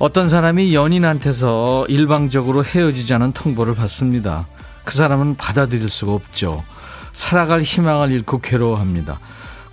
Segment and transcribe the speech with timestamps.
[0.00, 4.46] 어떤 사람이 연인한테서 일방적으로 헤어지자는 통보를 받습니다.
[4.82, 6.64] 그 사람은 받아들일 수가 없죠.
[7.12, 9.20] 살아갈 희망을 잃고 괴로워합니다.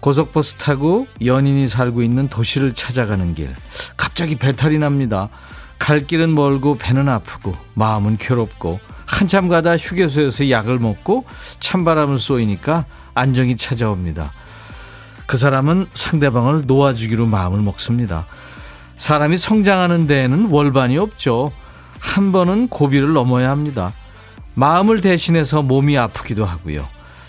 [0.01, 3.55] 고속버스 타고 연인이 살고 있는 도시를 찾아가는 길.
[3.95, 5.29] 갑자기 배탈이 납니다.
[5.79, 11.23] 갈 길은 멀고 배는 아프고 마음은 괴롭고 한참 가다 휴게소에서 약을 먹고
[11.61, 14.33] 찬바람을 쏘이니까 안정이 찾아옵니다.
[15.25, 18.25] 그 사람은 상대방을 놓아주기로 마음을 먹습니다.
[18.97, 21.51] 사람이 성장하는 데에는 월반이 없죠.
[21.99, 23.93] 한 번은 고비를 넘어야 합니다.
[24.55, 26.85] 마음을 대신해서 몸이 아프기도 하고요.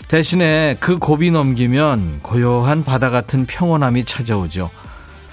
[0.07, 4.71] 대신에 그 고비 넘기면 고요한 바다 같은 평온함이 찾아오죠.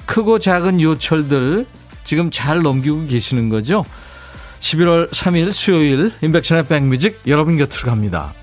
[0.04, 1.66] 크고 작은 요철들
[2.04, 3.84] 지금 잘 넘기고 계시는 거죠?
[4.60, 8.34] 11월 3일 수요일 임백천의 백뮤직 여러분 곁으로 갑니다.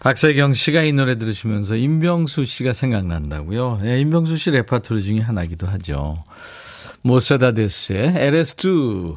[0.00, 3.80] 박세경 씨가 이 노래 들으시면서 임병수 씨가 생각난다고요.
[3.82, 6.16] 네, 임병수 씨 레파토리 중에 하나기도 하죠.
[7.02, 9.16] 모세다데스의 LS2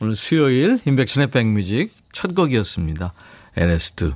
[0.00, 3.12] 오늘 수요일 인백션의 백뮤직 첫 곡이었습니다.
[3.56, 4.14] LS2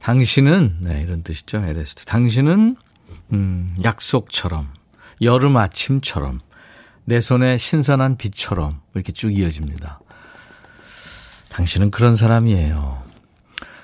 [0.00, 1.58] 당신은 네 이런 뜻이죠.
[1.58, 2.76] LS2 당신은
[3.32, 4.72] 음, 약속처럼
[5.20, 6.40] 여름 아침처럼
[7.04, 10.00] 내 손에 신선한 빛처럼 이렇게 쭉 이어집니다.
[11.50, 13.01] 당신은 그런 사람이에요.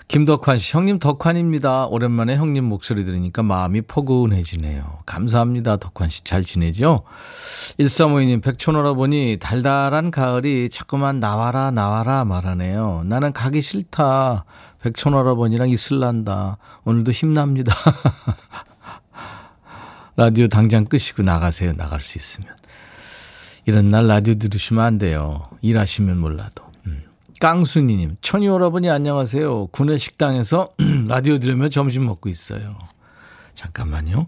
[0.09, 1.87] 김덕환 씨, 형님 덕환입니다.
[1.87, 5.00] 오랜만에 형님 목소리 들으니까 마음이 포근해지네요.
[5.05, 5.77] 감사합니다.
[5.77, 7.03] 덕환 씨, 잘 지내죠?
[7.78, 13.03] 1352님, 백촌오라보니 달달한 가을이 자꾸만 나와라, 나와라 말하네요.
[13.05, 14.47] 나는 가기 싫다.
[14.81, 16.56] 백촌오라버니랑 있을란다.
[16.84, 17.75] 오늘도 힘납니다.
[20.16, 21.75] 라디오 당장 끄시고 나가세요.
[21.75, 22.56] 나갈 수 있으면.
[23.66, 25.50] 이런 날 라디오 들으시면 안 돼요.
[25.61, 26.68] 일하시면 몰라도.
[27.41, 29.69] 깡순이님, 천희 여러분이 안녕하세요.
[29.69, 30.71] 군내 식당에서
[31.06, 32.76] 라디오 들으며 점심 먹고 있어요.
[33.54, 34.26] 잠깐만요.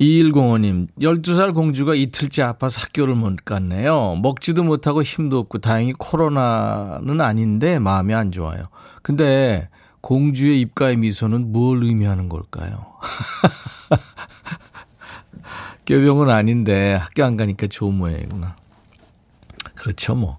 [0.00, 4.16] 2105님, 12살 공주가 이틀째 아파서 학교를 못 갔네요.
[4.22, 8.68] 먹지도 못하고 힘도 없고 다행히 코로나는 아닌데 마음이 안 좋아요.
[9.02, 9.68] 근데
[10.00, 12.86] 공주의 입가의 미소는 뭘 의미하는 걸까요?
[15.84, 18.56] 뼈병은 아닌데 학교 안 가니까 좋은 모양이구나.
[19.78, 20.38] 그렇죠, 뭐.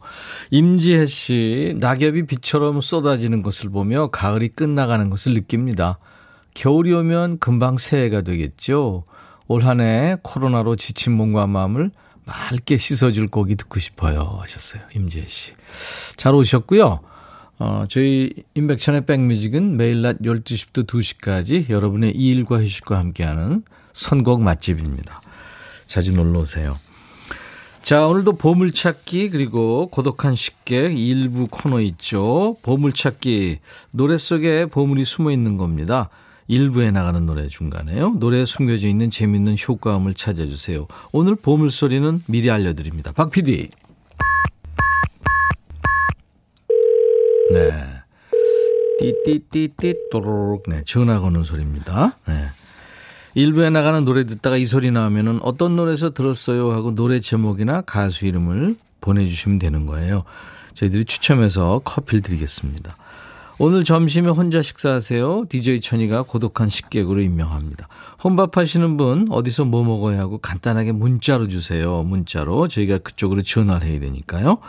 [0.51, 5.97] 임지혜 씨, 낙엽이 비처럼 쏟아지는 것을 보며 가을이 끝나가는 것을 느낍니다.
[6.55, 9.05] 겨울이 오면 금방 새해가 되겠죠.
[9.47, 11.91] 올 한 해 코로나로 지친 몸과 마음을
[12.25, 14.37] 맑게 씻어줄 곡이 듣고 싶어요.
[14.41, 14.81] 하셨어요.
[14.95, 15.53] 임지혜 씨.
[16.17, 16.99] 잘 오셨고요.
[17.59, 23.63] 어, 저희 임백천의 백뮤직은 매일 낮 12시부터 2시까지 여러분의 일과 휴식과 함께하는
[23.93, 25.21] 선곡 맛집입니다.
[25.87, 26.75] 자주 놀러 오세요.
[27.89, 32.55] 자, 오늘도 보물찾기 그리고 고독한 식객 일부 코너 있죠.
[32.61, 33.57] 보물찾기
[33.89, 36.09] 노래 속에 보물이 숨어 있는 겁니다.
[36.47, 38.11] 일부에 나가는 노래 중간에요.
[38.19, 40.85] 노래에 숨겨져 있는 재밌는 효과음을 찾아주세요.
[41.13, 43.11] 오늘 보물 소리는 미리 알려드립니다.
[43.11, 43.69] 박 PD.
[47.51, 47.71] 네.
[48.99, 52.19] 띠띠띠띠 또로록 네, 전화 거는 소리입니다.
[52.27, 52.49] 네.
[53.35, 58.75] 일부에 나가는 노래 듣다가 이 소리 나오면은 어떤 노래에서 들었어요 하고 노래 제목이나 가수 이름을
[59.01, 60.23] 보내주시면 되는 거예요.
[60.73, 62.95] 저희들이 추첨해서 커피를 드리겠습니다.
[63.61, 65.45] 오늘 점심에 혼자 식사하세요.
[65.49, 67.89] DJ 천이가 고독한 식객으로 임명합니다.
[68.23, 72.03] 혼밥 하시는 분 어디서 뭐 먹어야 하고 간단하게 문자로 주세요.
[72.03, 74.59] 문자로 저희가 그쪽으로 전화를 해야 되니까요.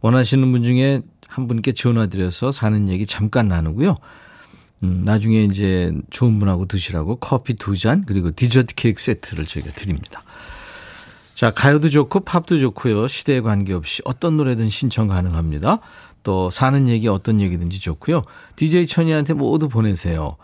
[0.00, 3.96] 원하시는 분 중에 한 분께 전화 드려서 사는 얘기 잠깐 나누고요.
[4.82, 10.22] 음, 나중에 이제 좋은 분하고 드시라고 커피 두 잔, 그리고 디저트 케이크 세트를 저희가 드립니다.
[11.34, 13.08] 자, 가요도 좋고 팝도 좋고요.
[13.08, 15.78] 시대에 관계없이 어떤 노래든 신청 가능합니다.
[16.22, 18.22] 또 사는 얘기 어떤 얘기든지 좋고요.
[18.56, 20.36] DJ 천이한테 모두 보내세요.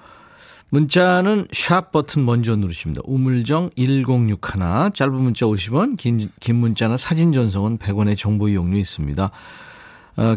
[0.70, 3.02] 문자는 샵 버튼 먼저 누르십니다.
[3.04, 9.30] 우물정 1061 짧은 문자 50원 긴, 긴 문자나 사진 전송은 100원의 정보 이용료 있습니다.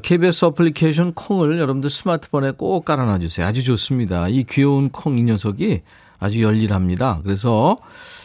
[0.02, 3.46] KBS 어, 어플리케이션 콩을 여러분들 스마트폰에 꼭 깔아놔 주세요.
[3.48, 4.28] 아주 좋습니다.
[4.30, 5.82] 이 귀여운 콩 이 녀석이
[6.20, 7.22] 아주 열일합니다.
[7.24, 7.78] 그래서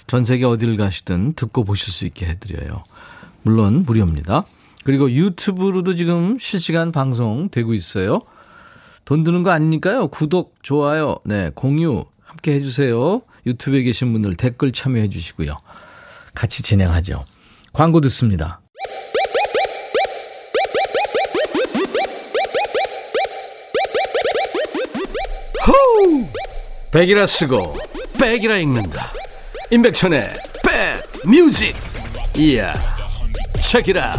[0.07, 2.83] 전 세계 어디를 가시든 듣고 보실 수 있게 해드려요.
[3.43, 4.45] 물론 무료입니다.
[4.85, 8.21] 그리고 유튜브로도 지금 실시간 방송 되고 있어요.
[9.05, 10.09] 돈 드는 거 아니니까요.
[10.09, 13.23] 구독, 좋아요, 네, 공유 함께 해주세요.
[13.47, 15.57] 유튜브에 계신 분들 댓글 참여해 주시고요.
[16.35, 17.25] 같이 진행하죠.
[17.73, 18.61] 광고 듣습니다.
[26.93, 27.77] 백이라 쓰고
[28.19, 29.13] 백이라 읽는다
[29.71, 30.29] 임백천의
[31.23, 31.77] 백뮤직
[32.37, 32.73] 이야
[33.61, 34.17] 책이라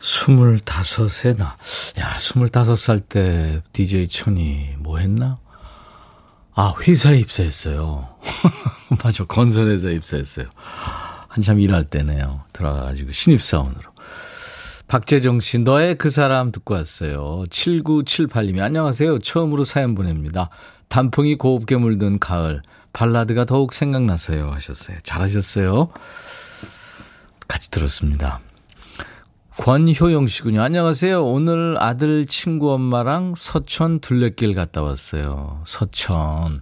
[0.00, 1.56] 스물다섯에 나.
[2.00, 5.38] 야, 스물다섯 살 때 DJ 천이 뭐 했나?
[6.54, 8.08] 아, 회사에 입사했어요.
[9.02, 10.46] 맞아, 건설회사에 입사했어요.
[11.28, 12.42] 한참 일할 때네요.
[12.52, 13.91] 들어가가지고 신입사원으로.
[14.92, 17.44] 박재정 씨, 너의 그 사람 듣고 왔어요.
[17.48, 19.20] 7978님이 안녕하세요.
[19.20, 20.50] 처음으로 사연 보냅니다.
[20.88, 22.60] 단풍이 곱게 물든 가을.
[22.92, 24.50] 발라드가 더욱 생각나세요.
[24.50, 24.98] 하셨어요.
[25.02, 25.88] 잘하셨어요.
[27.48, 28.40] 같이 들었습니다.
[29.56, 30.60] 권효영 씨군요.
[30.60, 31.24] 안녕하세요.
[31.24, 35.62] 오늘 아들 친구 엄마랑 서천 둘레길 갔다 왔어요.
[35.64, 36.60] 서천.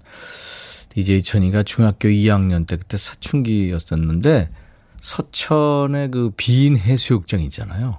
[0.91, 4.51] DJ 천이가 중학교 2학년 때 그때 사춘기였었는데
[5.01, 7.99] 서천의 그 빈 해수욕장 있잖아요.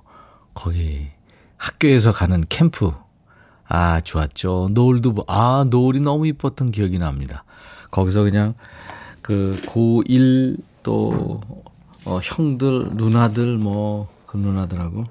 [0.54, 1.08] 거기
[1.58, 2.92] 학교에서 가는 캠프.
[3.68, 4.70] 아, 좋았죠.
[4.72, 7.44] 노을도, 아, 노을이 너무 이뻤던 기억이 납니다.
[7.90, 8.54] 거기서 그냥
[9.22, 11.40] 그 고1 또,
[12.06, 15.06] 어, 형들, 누나들 뭐, 그 누나들하고.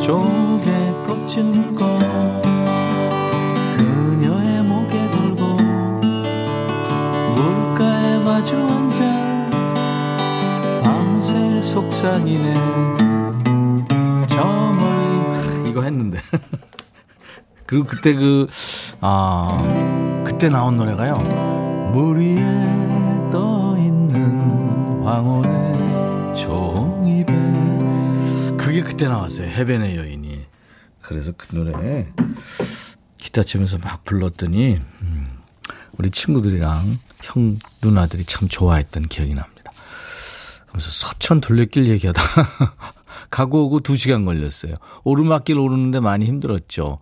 [0.00, 1.98] 조개 껍질 묶어
[3.76, 5.42] 그녀의 목에 걸고
[7.34, 9.50] 물가에 마주 앉아
[10.84, 12.54] 밤새 속삭이네
[14.38, 16.20] 저 멀리 이거 했는데.
[17.66, 19.58] 그리고 그때 그아
[20.24, 21.16] 그때 나온 노래가요.
[21.92, 22.36] 물 위에
[23.32, 27.34] 떠 있는 황혼의 종이배.
[28.56, 30.46] 그게 그때 나왔어요 해변의 여인이.
[31.02, 32.12] 그래서 그 노래
[33.16, 35.28] 기타 치면서 막 불렀더니 음,
[35.96, 39.72] 우리 친구들이랑 형 누나들이 참 좋아했던 기억이 납니다.
[40.68, 42.22] 그래서 서천 둘레길 얘기하다
[43.30, 44.74] 가 가고 오고 두 시간 걸렸어요.
[45.04, 46.98] 오르막길 오르는데 많이 힘들었죠.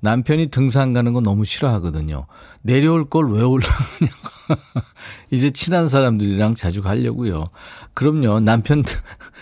[0.00, 2.26] 남편이 등산 가는 거 너무 싫어하거든요.
[2.62, 4.28] 내려올 걸 왜 올라가냐고.
[5.30, 7.46] 이제 친한 사람들이랑 자주 가려고요.
[7.94, 8.40] 그럼요.
[8.40, 8.84] 남편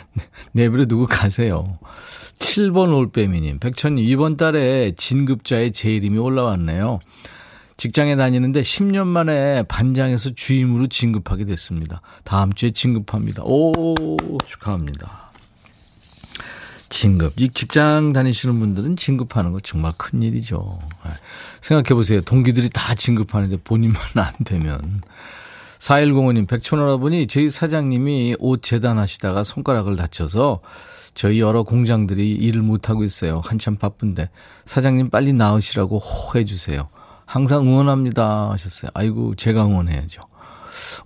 [0.53, 1.79] 내버려 두고 가세요.
[2.39, 7.01] 7번 올빼미님, 백천님, 이번 달에 진급자의 제 이름이 올라왔네요.
[7.79, 12.01] 직장에 다니는데 10년 만에 반장에서 주임으로 진급하게 됐습니다.
[12.25, 13.43] 다음 주에 진급합니다.
[13.45, 13.73] 오,
[14.47, 15.26] 축하합니다.
[16.89, 17.33] 진급.
[17.37, 20.79] 이 직장 다니시는 분들은 진급하는 거 정말 큰 일이죠.
[21.07, 21.11] 예.
[21.61, 22.21] 생각해 보세요.
[22.21, 25.03] 동기들이 다 진급하는데 본인만 안 되면.
[25.79, 30.61] 4105님, 백촌할아버니 저희 사장님이 옷 재단하시다가 손가락을 다쳐서
[31.15, 33.41] 저희 여러 공장들이 일을 못하고 있어요.
[33.45, 34.31] 한참 바쁜데.
[34.65, 36.89] 사장님 빨리 나으시라고 호해 주세요.
[37.25, 38.91] 항상 응원합니다 하셨어요.
[38.95, 40.23] 아이고, 제가 응원해야죠.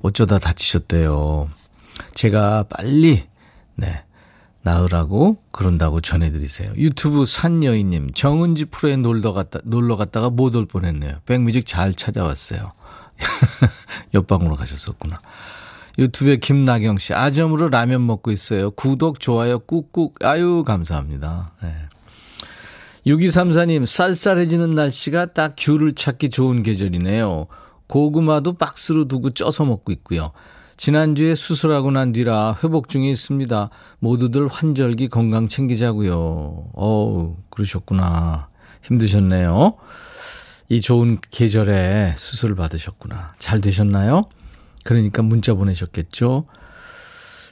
[0.03, 1.49] 어쩌다 다치셨대요.
[2.15, 3.25] 제가 빨리,
[3.77, 4.05] 네,
[4.63, 6.73] 나으라고 그런다고 전해드리세요.
[6.77, 11.21] 유튜브 산여인님, 정은지 프로에 놀러 갔다, 놀러 갔다가 못 올 뻔했네요.
[11.27, 12.73] 백뮤직 잘 찾아왔어요.
[14.15, 15.21] 옆방으로 가셨었구나.
[15.99, 18.71] 유튜브에 김나경 씨, 아점으로 라면 먹고 있어요.
[18.71, 20.15] 구독, 좋아요, 꾹꾹.
[20.23, 21.53] 아유, 감사합니다.
[21.63, 21.75] 네.
[23.07, 27.47] 6234님, 쌀쌀해지는 날씨가 딱 귤을 찾기 좋은 계절이네요.
[27.87, 30.33] 고구마도 박스로 두고 쪄서 먹고 있고요.
[30.81, 33.69] 지난주에 수술하고 난 뒤라 회복 중에 있습니다.
[33.99, 36.71] 모두들 환절기 건강 챙기자고요.
[36.73, 38.49] 어우, 그러셨구나.
[38.85, 39.75] 힘드셨네요.
[40.71, 43.35] 이 좋은 계절에 수술을 받으셨구나.
[43.39, 44.23] 잘 되셨나요?
[44.83, 46.47] 그러니까 문자 보내셨겠죠?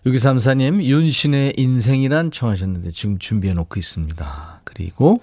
[0.06, 4.60] 6234님, 윤신의 인생이란 청하셨는데 지금 준비해 놓고 있습니다.
[4.64, 5.20] 그리고,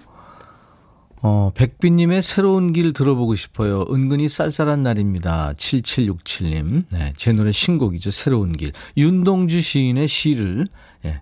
[1.27, 3.84] 어, 백빈님의 새로운 길 들어보고 싶어요.
[3.89, 5.53] 은근히 쌀쌀한 날입니다.
[5.53, 6.84] 7767님.
[6.89, 8.12] 네, 제 노래 신곡이죠.
[8.12, 8.74] 새로운 길.
[8.96, 10.67] 윤동주 시인의 시를,
[11.03, 11.22] 예,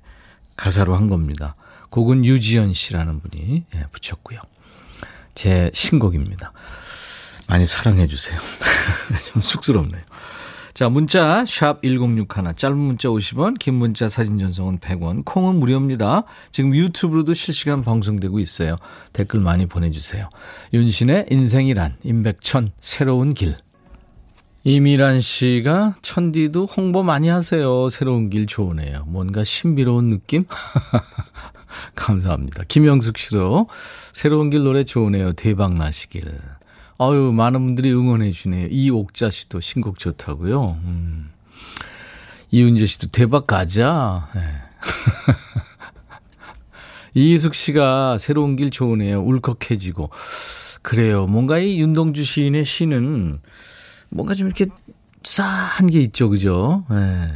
[0.57, 1.55] 가사로 한 겁니다.
[1.89, 4.41] 곡은 유지연 씨라는 분이, 예, 붙였고요.
[5.35, 6.51] 제 신곡입니다.
[7.47, 8.41] 많이 사랑해 주세요.
[9.31, 10.01] 좀 쑥스럽네요.
[10.73, 16.23] 자, 문자 샵 1061, 짧은 문자 50원, 긴 문자 사진 전송은 100원, 콩은 무료입니다.
[16.51, 18.77] 지금 유튜브로도 실시간 방송되고 있어요.
[19.13, 20.29] 댓글 많이 보내주세요.
[20.73, 23.55] 윤신의 인생이란, 임백천, 새로운 길.
[24.63, 27.89] 이미란 씨가 천디도 홍보 많이 하세요.
[27.89, 29.03] 새로운 길 좋으네요.
[29.05, 30.45] 뭔가 신비로운 느낌?
[31.95, 32.63] 감사합니다.
[32.67, 33.67] 김영숙 씨도
[34.11, 35.33] 새로운 길 노래 좋으네요.
[35.33, 36.23] 대박 나시길.
[37.03, 38.67] 아유, 많은 분들이 응원해 주네요.
[38.67, 40.77] 이옥자 씨도 신곡 좋다고요.
[40.83, 41.29] 음.
[42.51, 44.29] 이은재 씨도 대박 가자.
[44.35, 44.41] 네.
[47.15, 49.21] 이희숙 씨가 새로운 길 좋으네요.
[49.21, 50.09] 울컥해지고.
[50.81, 51.27] 그래요.
[51.27, 53.39] 뭔가 이 윤동주 시인의 시는
[54.09, 54.67] 뭔가 좀 이렇게
[55.23, 56.29] 싸한 게 있죠.
[56.29, 56.85] 그죠?
[56.89, 57.31] 네.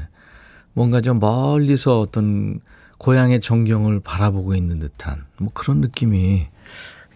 [0.73, 2.59] 뭔가 좀 멀리서 어떤
[2.97, 6.47] 고향의 전경을 바라보고 있는 듯한 뭐 그런 느낌이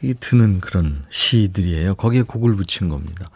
[0.03, 1.95] 이 드는 그런 시들이에요.
[1.95, 3.29] 거기에 곡을 붙인 겁니다.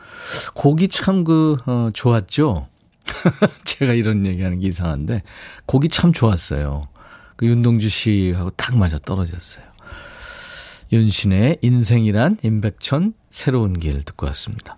[0.55, 2.67] 곡이 참 그, 어, 좋았죠?
[3.65, 5.23] 제가 이런 얘기하는 게 이상한데,
[5.67, 6.87] 곡이 참 좋았어요.
[7.35, 9.65] 그 윤동주 씨하고 딱 맞아 떨어졌어요.
[10.91, 14.77] 윤신의 인생이란 임백천 새로운 길 듣고 왔습니다.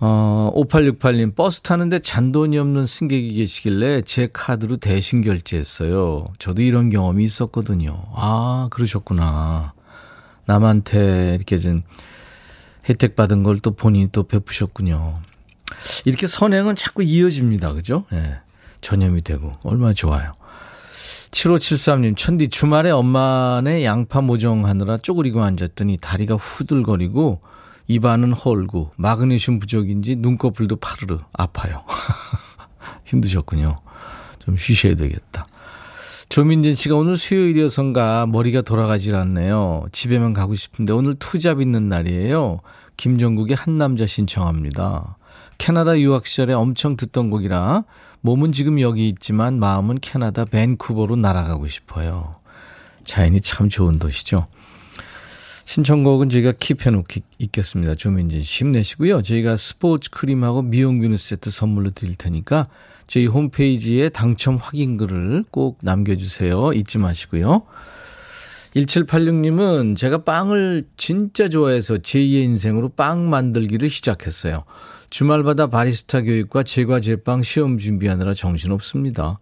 [0.00, 6.26] 어, 5868님, 버스 타는데 잔돈이 없는 승객이 계시길래 제 카드로 대신 결제했어요.
[6.38, 8.04] 저도 이런 경험이 있었거든요.
[8.14, 9.73] 아, 그러셨구나.
[10.46, 11.82] 남한테 이렇게 좀
[12.88, 15.20] 혜택 받은 걸 또 본인이 또 베푸셨군요.
[16.04, 17.72] 이렇게 선행은 자꾸 이어집니다.
[17.74, 18.04] 그죠?
[18.12, 18.16] 예.
[18.16, 18.40] 네.
[18.80, 19.52] 전염이 되고.
[19.64, 20.34] 얼마나 좋아요.
[21.30, 27.40] 7573님, 천디 주말에 엄마네 양파 모종하느라 쪼그리고 앉았더니 다리가 후들거리고
[27.88, 31.84] 입안은 헐고 마그네슘 부족인지 눈꺼풀도 파르르 아파요.
[33.04, 33.80] 힘드셨군요.
[34.44, 35.46] 좀 쉬셔야 되겠다.
[36.28, 39.86] 조민진 씨가 오늘 수요일이어서인가 머리가 돌아가질 않네요.
[39.92, 42.60] 집에만 가고 싶은데 오늘 투잡 있는 날이에요.
[42.96, 45.16] 김정국의 한 남자 신청합니다.
[45.58, 47.84] 캐나다 유학 시절에 엄청 듣던 곡이라
[48.22, 52.36] 몸은 지금 여기 있지만 마음은 캐나다 밴쿠버로 날아가고 싶어요.
[53.04, 54.46] 자연이 참 좋은 도시죠.
[55.66, 57.94] 신청곡은 저희가 킵해놓기 있겠습니다.
[57.94, 59.22] 조민진 씨 힘내시고요.
[59.22, 62.68] 저희가 스포츠 크림하고 미용 비누 세트 선물로 드릴 테니까
[63.06, 66.72] 저희 홈페이지에 당첨 확인글을 꼭 남겨주세요.
[66.72, 67.62] 잊지 마시고요.
[68.74, 74.64] 1786님은 제가 빵을 진짜 좋아해서 제2의 인생으로 빵 만들기를 시작했어요.
[75.10, 79.38] 주말마다 바리스타 교육과 제과 제빵 시험 준비하느라 정신없습니다.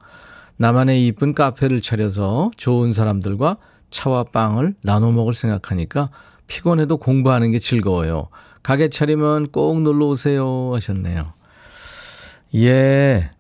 [0.59, 3.57] 나만의 이쁜 카페를 차려서 좋은 사람들과
[3.89, 6.11] 차와 빵을 나눠 먹을 생각하니까
[6.47, 8.29] 피곤해도 공부하는 게 즐거워요.
[8.63, 11.33] 가게 차리면 꼭 놀러 오세요 하셨네요.
[12.57, 13.31] 예.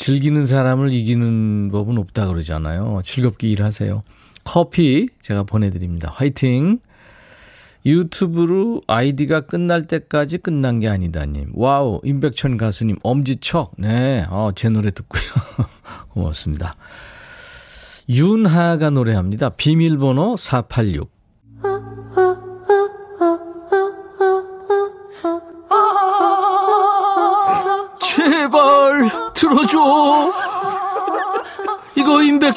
[0.00, 3.02] 즐기는 사람을 이기는 법은 없다 그러잖아요.
[3.04, 4.02] 즐겁게 일하세요.
[4.44, 6.10] 커피 제가 보내드립니다.
[6.10, 6.78] 화이팅!
[7.84, 11.50] 유튜브로 아이디가 끝날 때까지 끝난 게 아니다님.
[11.52, 13.72] 와우, 임백천 가수님, 엄지척.
[13.76, 15.22] 네, 어, 제 노래 듣고요.
[16.08, 16.72] 고맙습니다.
[18.08, 19.50] 윤하가 노래합니다.
[19.50, 21.10] 비밀번호 486.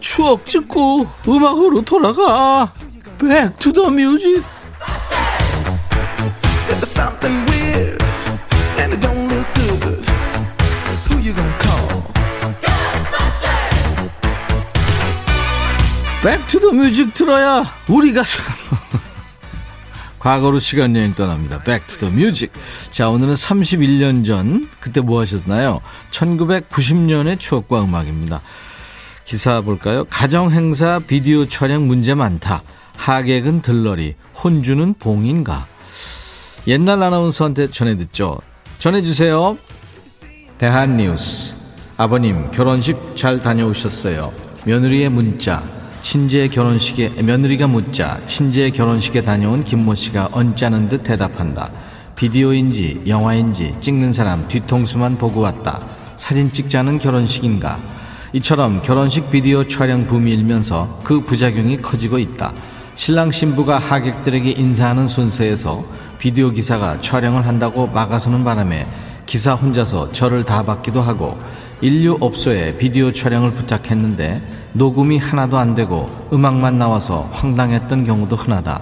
[0.00, 2.72] 추억 찍고 음악으로 돌아가.
[3.18, 4.42] Back to the music.
[16.22, 18.22] Back to the music 들어야 우리가
[20.18, 21.62] 과거로 시간 여행 떠납니다.
[21.62, 22.52] Back to the music.
[22.90, 25.80] 자, 오늘은 31년 전 그때 뭐 하셨나요?
[26.10, 28.42] 1990년의 추억과 음악입니다.
[29.30, 30.06] 기사 볼까요?
[30.10, 32.64] 가정 행사 비디오 촬영 문제 많다.
[32.96, 35.68] 하객은 들러리, 혼주는 봉인가.
[36.66, 38.40] 옛날 아나운서한테 전해 듣죠.
[38.80, 39.56] 전해 주세요.
[40.58, 41.54] 대한뉴스.
[41.96, 44.32] 아버님 결혼식 잘 다녀오셨어요.
[44.66, 45.62] 며느리의 문자.
[46.02, 51.70] 친제 결혼식에 며느리가 묻자 친제 결혼식에 다녀온 김모 씨가 언짢은 듯 대답한다.
[52.16, 55.80] 비디오인지 영화인지 찍는 사람 뒤통수만 보고 왔다.
[56.16, 57.99] 사진 찍자는 결혼식인가?
[58.32, 62.52] 이처럼 결혼식 비디오 촬영 붐이 일면서 그 부작용이 커지고 있다.
[62.94, 65.84] 신랑 신부가 하객들에게 인사하는 순서에서
[66.18, 68.86] 비디오 기사가 촬영을 한다고 막아서는 바람에
[69.26, 71.36] 기사 혼자서 절을 다 받기도 하고
[71.80, 74.42] 인류 업소에 비디오 촬영을 부탁했는데
[74.74, 78.80] 녹음이 하나도 안 되고 음악만 나와서 황당했던 경우도 흔하다.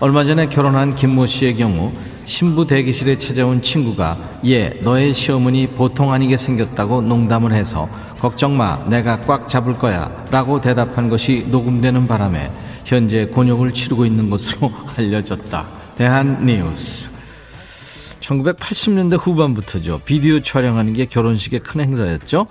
[0.00, 1.92] 얼마 전에 결혼한 김모 씨의 경우
[2.24, 7.88] 신부 대기실에 찾아온 친구가 예, 너의 시어머니 보통 아니게 생겼다고 농담을 해서
[8.18, 12.50] 걱정 마, 내가 꽉 잡을 거야 라고 대답한 것이 녹음되는 바람에
[12.84, 15.68] 현재 곤욕을 치르고 있는 것으로 알려졌다.
[15.96, 17.08] 대한 뉴스.
[18.20, 20.00] 1980년대 후반부터죠.
[20.04, 22.46] 비디오 촬영하는 게 결혼식의 큰 행사였죠.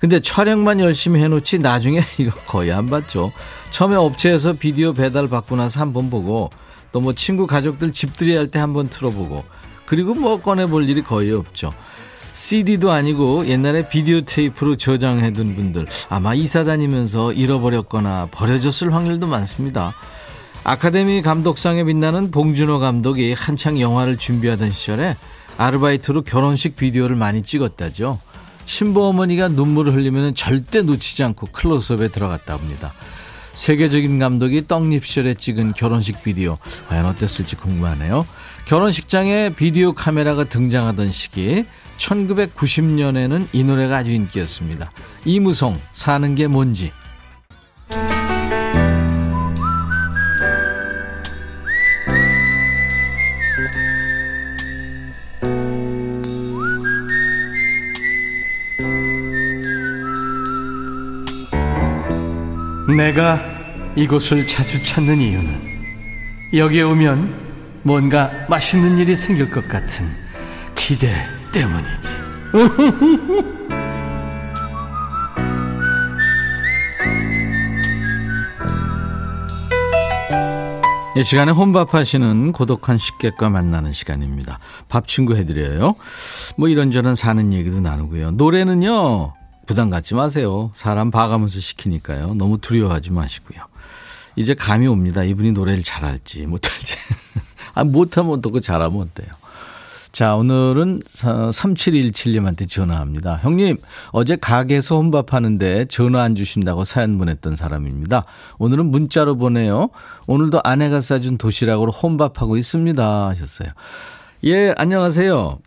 [0.00, 3.30] 근데 촬영만 열심히 해놓지 나중에 이거 거의 안 봤죠.
[3.70, 6.50] 처음에 업체에서 비디오 배달 받고 나서 한 번 보고
[6.92, 9.44] 또 뭐 친구 가족들 집들이 할 때 한 번 틀어보고
[9.86, 11.72] 그리고 뭐 꺼내볼 일이 거의 없죠.
[12.32, 19.94] CD도 아니고 옛날에 비디오 테이프로 저장해둔 분들 아마 이사 다니면서 잃어버렸거나 버려졌을 확률도 많습니다.
[20.62, 25.16] 아카데미 감독상에 빛나는 봉준호 감독이 한창 영화를 준비하던 시절에
[25.56, 28.20] 아르바이트로 결혼식 비디오를 많이 찍었다죠.
[28.66, 32.94] 신부 어머니가 눈물을 흘리면 절대 놓치지 않고 클로즈업에 들어갔다 봅니다.
[33.52, 36.56] 세계적인 감독이 떡잎 시절에 찍은 결혼식 비디오
[36.88, 38.26] 과연 어땠을지 궁금하네요.
[38.66, 41.64] 결혼식장에 비디오 카메라가 등장하던 시기
[42.00, 44.90] 1990년에는 이 노래가 아주 인기였습니다.
[45.24, 46.92] 이무송 사는 게 뭔지
[62.96, 63.40] 내가
[63.96, 65.70] 이곳을 자주 찾는 이유는
[66.54, 67.50] 여기에 오면
[67.82, 70.06] 뭔가 맛있는 일이 생길 것 같은
[70.74, 71.08] 기대
[71.52, 72.20] 때문이지.
[81.16, 84.58] 이 시간에 혼밥하시는 고독한 식객과 만나는 시간입니다.
[84.88, 85.96] 밥 친구 해드려요.
[86.56, 88.30] 뭐 이런저런 사는 얘기도 나누고요.
[88.32, 89.34] 노래는요
[89.66, 90.70] 부담 갖지 마세요.
[90.74, 92.34] 사람 봐가면서 시키니까요.
[92.34, 93.60] 너무 두려워하지 마시고요.
[94.36, 95.22] 이제 감이 옵니다.
[95.22, 96.96] 이분이 노래를 잘할지 못할지.
[97.74, 99.39] 아 못하면 또그 잘하면 어때요.
[100.12, 103.36] 자, 오늘은 3717님한테 전화합니다.
[103.36, 103.76] 형님,
[104.10, 108.24] 어제 가게에서 혼밥 하는데 전화 안 주신다고 사연 보냈던 사람입니다.
[108.58, 109.90] 오늘은 문자로 보내요.
[110.26, 113.28] 오늘도 아내가 싸준 도시락으로 혼밥하고 있습니다.
[113.28, 113.70] 하셨어요.
[114.44, 115.58] 예, 안녕하세요.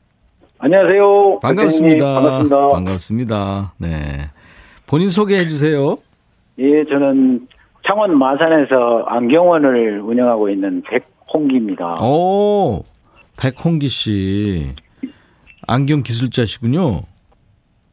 [0.59, 1.39] 안녕하세요.
[1.41, 2.13] 반갑습니다.
[2.13, 2.68] 반갑습니다.
[2.70, 3.74] 반갑습니다.
[3.77, 4.29] 네.
[4.87, 5.98] 본인 소개해 주세요.
[6.59, 7.48] 예, 저는
[7.87, 11.96] 창원 마산에서 안경원을 운영하고 있는 백홍기입니다.
[12.03, 12.83] 오,
[13.37, 14.75] 백홍기 씨.
[15.67, 17.01] 안경 기술자시군요.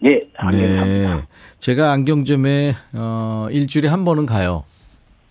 [0.04, 0.84] 예, 안경합니다.
[1.16, 1.22] 네.
[1.58, 4.64] 제가 안경점에 어, 일주일에 한 번은 가요.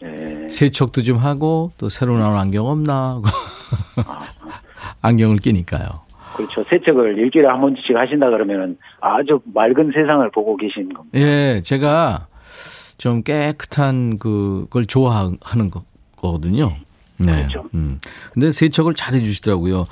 [0.02, 0.48] 네.
[0.50, 3.24] 세척도 좀 하고 또 새로 나온 안경 없나 하고
[5.02, 5.88] 안경을 끼니까요.
[6.36, 6.64] 그렇죠.
[6.70, 11.18] 세척을 일주일에 한 번씩 하신다 그러면은 아주 맑은 세상을 보고 계신 겁니다.
[11.20, 12.28] 예, 제가
[12.98, 15.84] 좀 깨끗한 그걸 좋아하는 거-
[16.16, 16.76] 거거든요.
[17.20, 17.48] 네.
[17.48, 17.70] 그렇죠.
[17.74, 18.00] 음.
[18.34, 19.88] 근데 세척을 잘 해주시더라고요.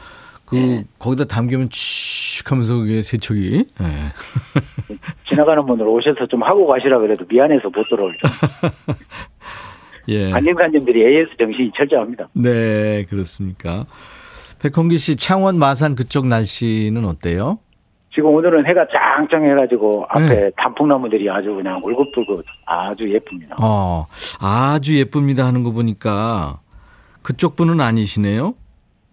[0.45, 0.85] 그 네.
[0.97, 3.65] 거기다 담기면 칙 하면서 그게 세척이.
[3.81, 3.83] 예.
[5.27, 8.71] 지나가는 분들 오셔서 좀 하고 가시라 그래도 미안해서 못 들어올 정
[10.09, 10.31] 예.
[10.31, 12.29] 안경사님들이 AS 정신이 철저합니다.
[12.33, 13.85] 네, 그렇습니까?
[14.61, 17.59] 백홍기 씨, 창원 마산 그쪽 날씨는 어때요?
[18.13, 20.51] 지금 오늘은 해가 짱짱해가지고 앞에 네.
[20.57, 23.55] 단풍나무들이 아주 그냥 울긋불긋 아주 예쁩니다.
[23.61, 24.07] 어,
[24.39, 26.59] 아주 예쁩니다 하는 거 보니까
[27.27, 28.55] 그쪽 분은 아니시네요?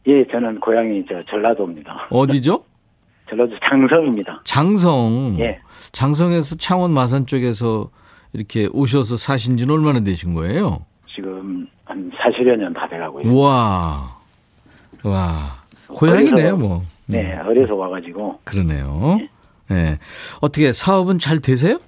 [0.07, 2.07] 예, 저는 고향이 저 전라도입니다.
[2.11, 2.63] 어디죠?
[3.29, 4.41] 전라도 장성입니다.
[4.45, 5.35] 장성.
[5.41, 5.59] 예.
[5.91, 7.91] 장성에서 창원 마산 쪽에서
[8.33, 10.87] 이렇게 오셔서 사신 지는 얼마나 되신 거예요?
[11.13, 13.33] 지금 한 40여 년 다 돼가고 있어요.
[13.35, 14.17] 우와.
[15.03, 15.57] 와.
[15.89, 16.77] 고향이네요, 어려서- 뭐.
[16.79, 19.19] 음, 네, 어려서 와가지고 그러네요.
[19.73, 19.99] 예.
[20.41, 21.79] 어떻게 사업은 잘 되세요?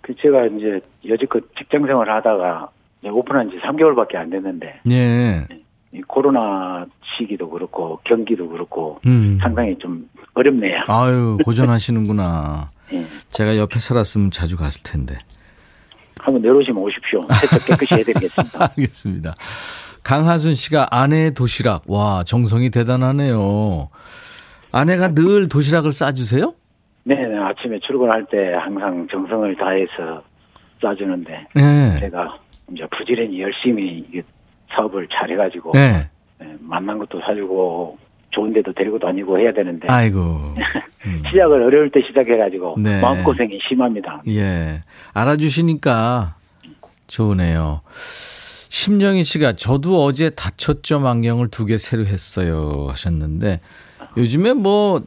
[0.00, 2.68] 그 제가 이제 여지껏 직장 생활 하다가
[3.10, 5.46] 오픈한 지 3개월밖에 안 됐는데 예.
[5.92, 6.86] 이 코로나
[7.16, 9.38] 시기도 그렇고 경기도 그렇고 음.
[9.40, 10.82] 상당히 좀 어렵네요.
[10.88, 12.70] 아유, 고전하시는구나.
[12.92, 13.04] 예.
[13.30, 15.16] 제가 옆에 살았으면 자주 갔을 텐데.
[16.18, 17.26] 한번 내려오시면 오십시오.
[17.30, 18.58] 세척 깨끗이 해드리겠습니다.
[18.76, 19.34] 알겠습니다.
[20.02, 21.82] 강하순 씨가 아내의 도시락.
[21.86, 23.88] 와, 정성이 대단하네요.
[24.72, 26.54] 아내가 늘 도시락을 싸주세요?
[27.04, 30.22] 네, 네, 아침에 출근할 때 항상 정성을 다해서
[30.82, 32.00] 싸주는데 네.
[32.00, 32.38] 제가
[32.72, 34.04] 이제 부지런히 열심히
[34.74, 36.08] 사업을 잘 해가지고 네.
[36.40, 37.98] 네, 만난 것도 사주고
[38.30, 40.20] 좋은 데도 데리고 다니고 해야 되는데 아이고.
[41.06, 41.22] 음.
[41.30, 43.00] 시작을 어려울 때 시작해가지고 네.
[43.00, 44.22] 마음고생이 심합니다.
[44.28, 44.82] 예.
[45.12, 46.36] 알아주시니까
[47.06, 47.82] 좋으네요.
[48.70, 53.60] 심정희 씨가 저도 어제 다초점 안경을 두 개 새로 했어요 하셨는데
[54.16, 55.02] 요즘에 뭐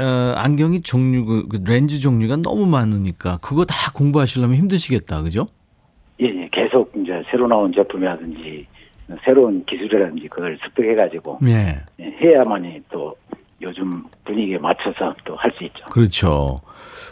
[0.00, 5.46] 어, 안경이 종류 그, 그 렌즈 종류가 너무 많으니까 그거 다 공부하시려면 힘드시겠다 그죠?
[6.20, 8.66] 예, 예, 계속 이제 새로 나온 제품이라든지
[9.24, 11.80] 새로운 기술이라든지 그걸 습득해가지고 예.
[12.00, 13.14] 예, 해야만이 또
[13.60, 15.84] 요즘 분위기에 맞춰서 또 할 수 있죠.
[15.86, 16.60] 그렇죠.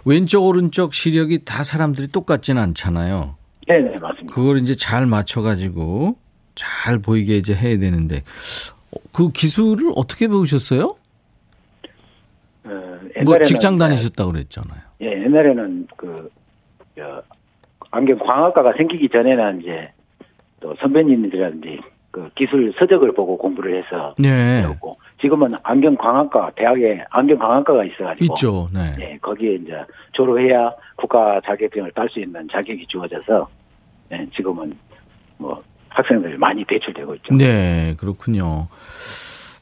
[0.04, 3.36] 왼쪽 오른쪽 시력이 다 사람들이 똑같지는 않잖아요.
[3.66, 4.32] 네, 네, 맞습니다.
[4.34, 6.16] 그걸 이제 잘 맞춰가지고
[6.54, 8.22] 잘 보이게 이제 해야 되는데
[8.92, 10.96] 어, 그 기술을 어떻게 배우셨어요?
[12.64, 14.80] 어, 뭐 직장 이제 다니셨다고 그랬잖아요.
[15.02, 16.30] 예, 옛날에는 그,
[16.96, 17.22] 저,
[17.90, 19.90] 안경 광학과가 생기기 전에는 이제
[20.60, 24.62] 또 선배님들이라든지 그 기술 서적을 보고 공부를 해서 네.
[24.62, 28.68] 배웠고 지금은 안경 광학과 대학에 안경 광학과가 있어가지고 있죠.
[28.72, 28.94] 네.
[29.00, 33.48] 예, 거기에 이제 졸업해야 국가 자격증을 딸 수 있는 자격이 주어져서
[34.12, 34.72] 예, 지금은
[35.38, 37.34] 뭐 학생들이 많이 배출되고 있죠.
[37.34, 38.68] 네, 그렇군요.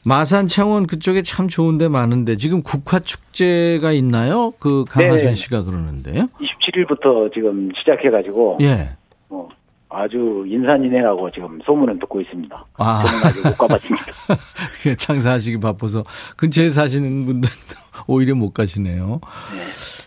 [0.04, 4.52] 마산 창원 그쪽에 참 좋은 데 많은데 지금 국화 축제가 있나요?
[4.58, 5.34] 그 강하순 네.
[5.34, 6.28] 씨가 그러는데요.
[6.40, 8.90] 27일부터 지금 시작해 가지고 예.
[9.28, 9.48] 뭐
[9.88, 12.66] 아주 인산인해라고 지금 소문은 듣고 있습니다.
[12.76, 13.04] 아.
[13.06, 14.06] 저는 아직 못 가봤습니다.
[14.82, 16.04] 그 장사하시기 바빠서
[16.36, 17.56] 근처에 사시는 분들도
[18.06, 19.20] 오히려 못 가시네요.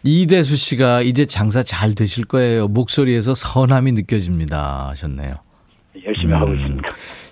[0.04, 2.68] 이대수 씨가 이제 장사 잘 되실 거예요.
[2.68, 4.90] 목소리에서 선함이 느껴집니다.
[4.90, 5.36] 하셨네요.
[6.06, 6.88] 열심히 하고 있습니다.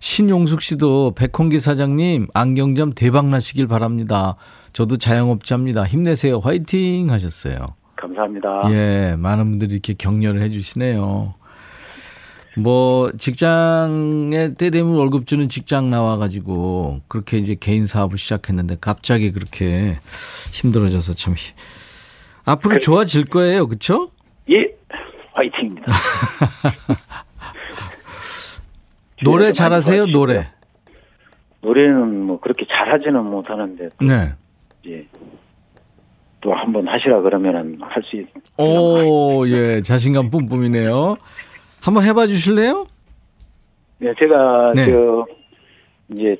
[0.09, 4.35] 신용숙 씨도 백홍기 사장님 안경점 대박 나시길 바랍니다.
[4.71, 5.83] 저도 자영업자입니다.
[5.83, 6.37] 힘내세요.
[6.37, 7.55] 화이팅 하셨어요.
[7.95, 8.61] 감사합니다.
[8.69, 11.33] 예, 많은 분들이 이렇게 격려를 해 주시네요.
[12.59, 19.31] 뭐 직장에 때 되면 월급 주는 직장 나와 가지고 그렇게 이제 개인 사업을 시작했는데 갑자기
[19.31, 19.97] 그렇게
[20.51, 21.53] 힘들어져서 참 히-
[22.45, 23.65] 앞으로 좋아질 거예요.
[23.67, 24.11] 그렇죠?
[24.51, 24.67] 예,
[25.33, 25.87] 화이팅입니다.
[29.25, 30.05] 노래 잘하세요.
[30.07, 30.47] 노래.
[31.61, 34.33] 노래는 뭐 그렇게 잘하지는 못하는데 네.
[34.83, 35.07] 이제
[36.41, 38.27] 또 한번 하시라 그러면은 할 수 있.
[38.57, 41.17] 오, 예, 자신감 뿜뿜이네요.
[41.81, 42.85] 한번 해봐 주실래요?
[43.97, 44.85] 네, 제가 네.
[44.91, 45.25] 저
[46.11, 46.37] 이제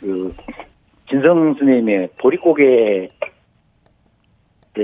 [0.00, 0.34] 그
[1.08, 3.10] 진성 스님의 보릿고개를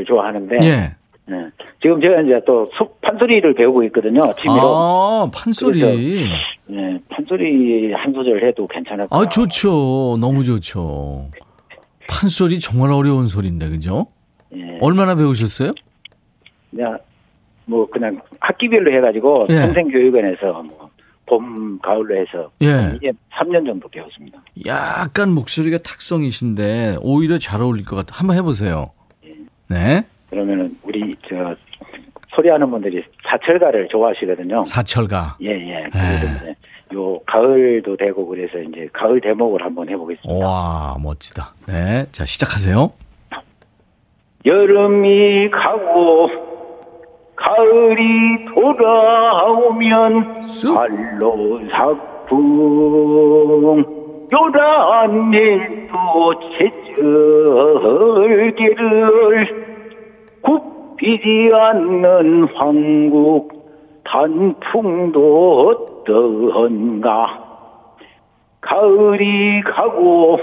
[0.07, 0.97] 좋아하는데 예.
[1.27, 1.37] 네.
[1.81, 4.21] 지금 제가 이제 또 소- 판소리를 배우고 있거든요.
[4.41, 4.61] 취미로.
[4.77, 6.29] 아, 판소리.
[6.67, 9.17] 네, 판소리 한 소절 해도 괜찮을까?
[9.17, 10.17] 아, 좋죠.
[10.21, 11.31] 너무 좋죠.
[12.09, 14.07] 판소리 정말 어려운 소리인데, 그죠?
[14.55, 14.79] 예.
[14.83, 15.73] 얼마나 배우셨어요?
[16.71, 16.99] 그냥
[17.67, 19.55] 뭐 그냥 학기별로 해가지고 예.
[19.61, 20.91] 평생교육원에서 뭐
[21.27, 22.95] 봄, 가을로 해서 예.
[22.97, 24.43] 이게 3년 정도 배웠습니다.
[24.67, 28.19] 약간 목소리가 탁성이신데, 오히려 잘 어울릴 것 같아요.
[28.19, 28.91] 한번 해보세요.
[29.69, 30.05] 네.
[30.39, 31.55] 그러면은 우리 저
[32.35, 34.65] 소리하는 분들이 사철가를 좋아하시거든요.
[34.65, 35.37] 사철가.
[35.43, 35.85] 예, 예.
[35.85, 35.91] 네.
[35.93, 36.57] 그래서 이제
[36.95, 40.45] 요 가을도 되고 그래서 이제 가을 대목을 한번 해보겠습니다.
[40.45, 41.55] 와, 멋지다.
[41.69, 42.07] 네.
[42.11, 42.93] 자, 시작하세요.
[44.45, 46.29] 여름이 가고
[47.37, 50.75] 가을이 돌아오면 쑥.
[50.75, 52.35] 발로 사풍
[54.33, 56.41] 요란 일도
[58.45, 59.64] 제절개를
[60.45, 63.65] 굽히지 않는 황국
[64.05, 65.67] 단풍도
[66.07, 67.43] 어떠한가?
[68.61, 70.39] 가을이 가고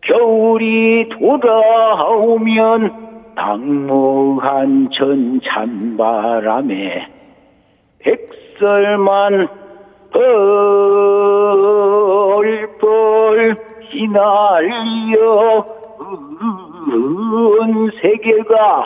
[0.00, 3.04] 겨울이 돌아오면
[3.36, 7.08] 당무한 천 찬바람에
[7.98, 9.48] 백설만
[12.42, 13.56] 펄펄
[13.90, 15.66] 휘날려
[16.94, 18.84] 은 세계가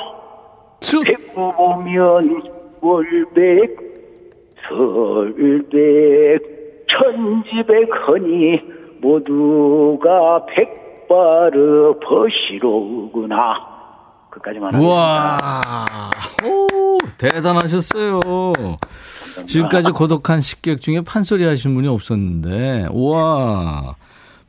[0.81, 1.05] 쑥.
[1.05, 2.43] 배고 보면
[2.81, 3.77] 월백
[4.69, 6.59] 설백
[6.91, 8.61] 천지백 허니
[9.01, 13.55] 모두가 백바르 버시로구나
[14.31, 14.95] 그까지만 하겠습니다.
[14.95, 15.39] 우와.
[16.45, 18.21] 오, 대단하셨어요.
[19.47, 23.97] 지금까지 고독한 식객 중에 판소리 하신 분이 없었는데, 우와.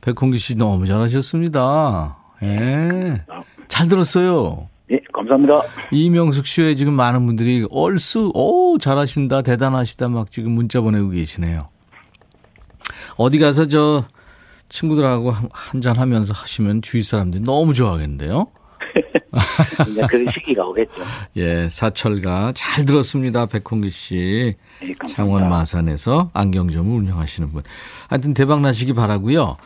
[0.00, 2.16] 백홍기 씨 너무 잘하셨습니다.
[2.42, 3.22] 예.
[3.70, 4.68] 잘 들었어요.
[4.90, 5.62] 예, 감사합니다.
[5.92, 11.68] 이명숙 씨에 지금 많은 분들이 얼쑤, 오, 잘하신다, 대단하시다, 막 지금 문자 보내고 계시네요.
[13.16, 14.04] 어디 가서 저
[14.68, 18.48] 친구들하고 한잔 하면서 하시면 주위 사람들이 너무 좋아하겠는데요?
[19.90, 20.92] 이제 그 시기가 오겠죠.
[21.36, 23.46] 예, 사철가 잘 들었습니다.
[23.46, 24.54] 백홍기 씨.
[24.82, 25.06] 예, 감사합니다.
[25.06, 27.62] 창원 마산에서 안경점을 운영하시는 분.
[28.08, 29.56] 하여튼 대박 나시기 바라고요.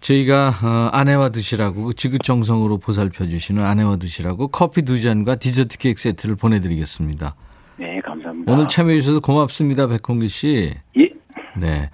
[0.00, 6.36] 저희가 어, 아내와 드시라고 지긋정성으로 보살펴 주시는 아내와 드시라고 커피 두 잔과 디저트 케이크 세트를
[6.36, 7.34] 보내 드리겠습니다.
[7.78, 8.52] 네, 감사합니다.
[8.52, 10.72] 오늘 참여해 주셔서 고맙습니다, 백홍기 씨.
[10.98, 11.10] 예,
[11.56, 11.90] 네.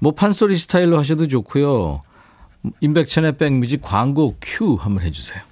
[0.00, 2.02] 뭐 판소리 스타일로 하셔도 좋고요.
[2.80, 5.42] 임백천의 백뮤직 광고 큐 한번 해 주세요.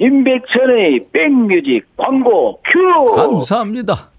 [0.00, 3.14] 임백천의 백뮤직 광고 큐.
[3.14, 4.10] 감사합니다.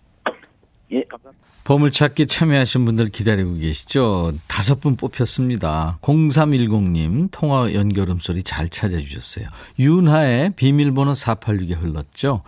[0.92, 1.42] 예, 감사합니다.
[1.64, 4.34] 보물찾기 참여하신 분들 기다리고 계시죠?
[4.48, 5.98] 다섯 분 뽑혔습니다.
[6.02, 9.48] 0310님 통화 연결음 소리 잘 찾아주셨어요.
[9.80, 12.42] 윤하의 비밀번호 486에 흘렀죠?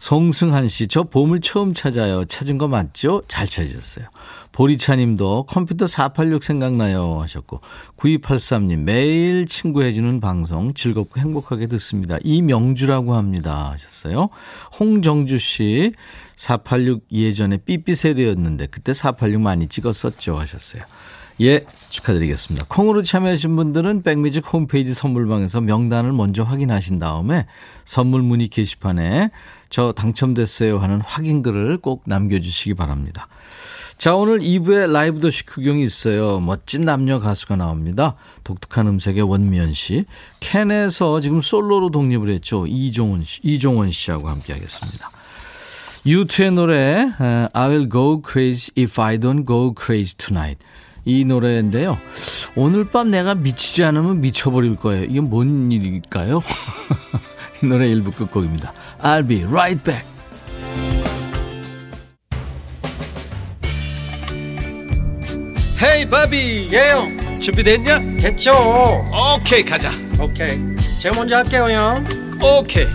[0.00, 2.24] 송승한 씨, 저 보물 처음 찾아요.
[2.24, 3.20] 찾은 거 맞죠?
[3.28, 4.06] 잘 찾으셨어요.
[4.50, 7.60] 보리차 님도 컴퓨터 486 생각나요 하셨고
[7.96, 12.16] 9283님 매일 친구해주는 방송 즐겁고 행복하게 듣습니다.
[12.24, 14.30] 이명주라고 합니다 하셨어요.
[14.78, 15.92] 홍정주 씨
[16.34, 20.82] 486 예전에 삐삐 세대였는데 그때 486 많이 찍었었죠 하셨어요.
[21.40, 22.66] 예, 축하드리겠습니다.
[22.68, 27.46] 콩으로 참여하신 분들은 백뮤직 홈페이지 선물방에서 명단을 먼저 확인하신 다음에
[27.84, 29.30] 선물 문의 게시판에
[29.70, 33.28] 저 당첨됐어요 하는 확인글을 꼭 남겨주시기 바랍니다.
[33.96, 36.40] 자, 오늘 2부에 라이브 도시 구경이 있어요.
[36.40, 38.16] 멋진 남녀 가수가 나옵니다.
[38.44, 40.04] 독특한 음색의 원미연 씨.
[40.40, 42.66] 캔에서 지금 솔로로 독립을 했죠.
[42.66, 45.10] 이종원 씨, 이종원 씨하고 함께 하겠습니다.
[46.06, 47.10] U2의 노래
[47.52, 50.64] I will go crazy if I don't go crazy tonight.
[51.04, 51.98] 이 노래인데요.
[52.54, 55.04] 오늘 밤 내가 미치지 않으면 미쳐버릴 거예요.
[55.04, 56.42] 이게 뭔 일일까요?
[57.62, 58.72] 이 노래 일부 끝곡입니다.
[59.02, 60.04] I'll be right back.
[65.82, 68.18] 헤이 바비 예영 준비됐냐?
[68.20, 68.52] 됐죠
[69.34, 70.58] 오케이 가자 오케이
[71.00, 72.04] 제가 먼저 할게요 형
[72.42, 72.86] 오케이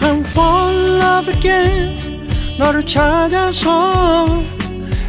[0.00, 4.42] I'm fall in love again 너를 찾아서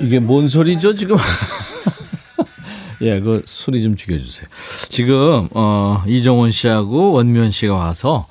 [0.00, 1.16] 이게 뭔 소리죠 지금?
[3.02, 4.48] 예, 그 소리 좀 죽여주세요.
[4.88, 8.26] 지금 어, 이정원 씨하고 원면 씨가 와서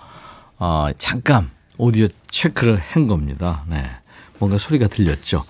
[0.57, 3.63] 어, 잠깐 오디오 체크를 한 겁니다.
[3.67, 3.83] 네,
[4.37, 5.43] 뭔가 소리가 들렸죠.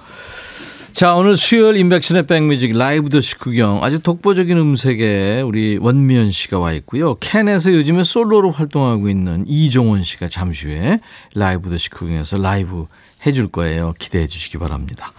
[0.91, 6.73] 자, 오늘 수요일 인백션의 백뮤직 라이브 더시 구경 아주 독보적인 음색에 우리 원미연 씨가 와
[6.73, 7.15] 있고요.
[7.15, 10.99] 캔에서 요즘에 솔로로 활동하고 있는 이종원 씨가 잠시 후에
[11.35, 12.85] 라이브 더시 구경에서 라이브
[13.25, 13.93] 해줄 거예요.
[13.97, 15.13] 기대해 주시기 바랍니다.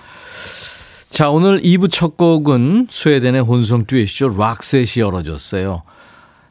[1.11, 4.29] 자, 오늘 2부 첫 곡은 스웨덴의 혼성 듀엣이죠.
[4.39, 5.83] 락셋이 열어줬어요.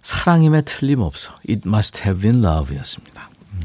[0.01, 1.33] 사랑임에 틀림없어.
[1.49, 3.29] It must have been love 였습니다.
[3.53, 3.61] 음.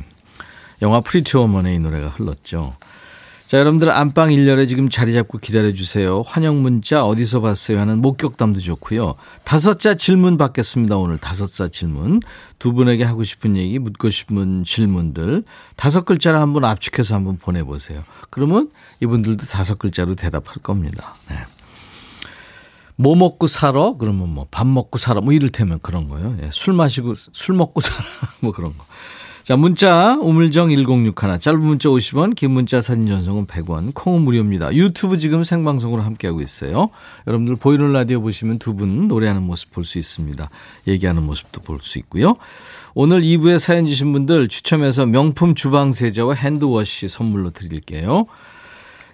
[0.83, 2.77] 영화 Pretty Woman의 이 노래가 흘렀죠.
[3.47, 6.23] 자, 여러분들 안방 1열에 지금 자리 잡고 기다려 주세요.
[6.27, 9.17] 환영 문자 어디서 봤어요 하는 목격담도 좋고요.
[9.45, 10.97] 다섯 자 질문 받겠습니다.
[10.97, 12.21] 오늘 다섯 자 질문.
[12.59, 15.45] 두 분에게 하고 싶은 얘기, 묻고 싶은 질문들
[15.77, 18.03] 다섯 글자를 한번 압축해서 한번 보내 보세요.
[18.31, 21.15] 그러면 이분들도 다섯 글자로 대답할 겁니다.
[21.29, 21.37] 네.
[22.97, 23.93] 뭐 먹고 살아?
[23.99, 25.21] 그러면 뭐 밥 먹고 살아?
[25.21, 26.37] 뭐 이를테면 그런 거요.
[26.43, 28.05] 예, 술 마시고 술 먹고 살아?
[28.41, 28.85] 뭐 그런 거.
[29.45, 34.73] 자, 문자 우물정 1061 짧은 문자 50원 긴 문자 사진 전송은 100원 콩은 무료입니다.
[34.75, 36.89] 유튜브 지금 생방송으로 함께하고 있어요.
[37.27, 40.49] 여러분들 보이는 라디오 보시면 두 분 노래하는 모습 볼 수 있습니다.
[40.89, 42.37] 얘기하는 모습도 볼 수 있고요.
[42.95, 48.25] 오늘 2부에 사연 주신 분들 추첨해서 명품 주방 세제와 핸드워시 선물로 드릴게요.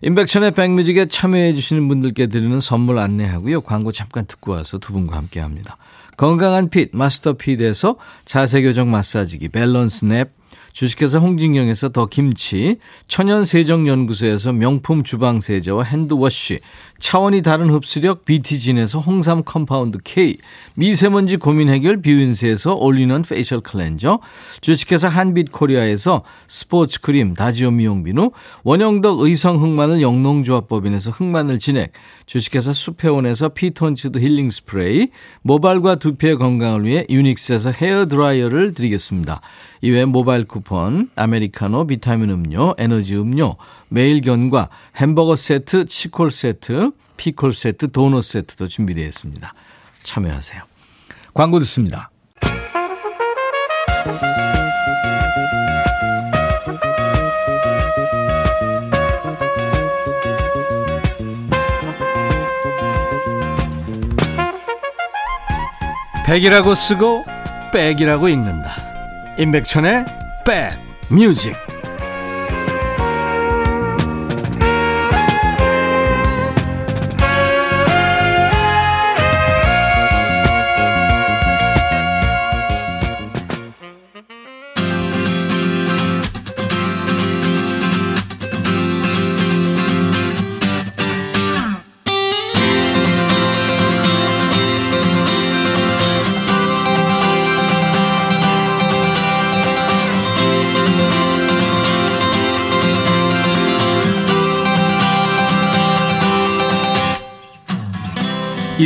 [0.03, 3.63] 인백천의 백뮤직에 참여해 주시는 분들께 드리는 선물 안내하고요.
[3.63, 5.77] 광고 잠깐 듣고 와서 두 분과 함께합니다.
[6.21, 10.29] 건강한 핏 마스터 핏에서 자세교정 마사지기 밸런스 냅
[10.75, 16.61] 주식회사 홍진경에서 더 김치, 천연세정연구소에서 명품 주방세제와 핸드워시,
[17.01, 20.37] 차원이 다른 흡수력 BT진에서 홍삼 compound K,
[20.75, 24.21] 미세먼지 고민 해결 뷰인스에서 올리는 facial cleanser,
[24.61, 28.31] 주식회사 한빛코리아에서 스포츠 크림 다지오 미용 비누,
[28.63, 31.93] 원형덕 의성 흑마늘 영농조합법인에서 흑마늘 진액,
[32.27, 35.09] 주식회사 수페온에서 피톤치드 힐링 스프레이,
[35.43, 39.41] 모발과 두피의 건강을 위해 유닉스에서 헤어 드라이어를 드리겠습니다.
[39.83, 43.57] 이외 모바일 쿠폰, 아메리카노, 비타민 음료, 에너지 음료,
[43.91, 49.53] 매일견과 햄버거 세트, 치콜 세트, 피콜 세트, 도넛 세트도 준비되어 있습니다.
[50.03, 50.63] 참여하세요.
[51.35, 52.11] 광고 듣습니다.
[66.27, 67.25] 백이라고 쓰고
[67.73, 68.71] 백이라고 읽는다.
[69.37, 70.05] 임백천의
[70.47, 71.70] 백 뮤직.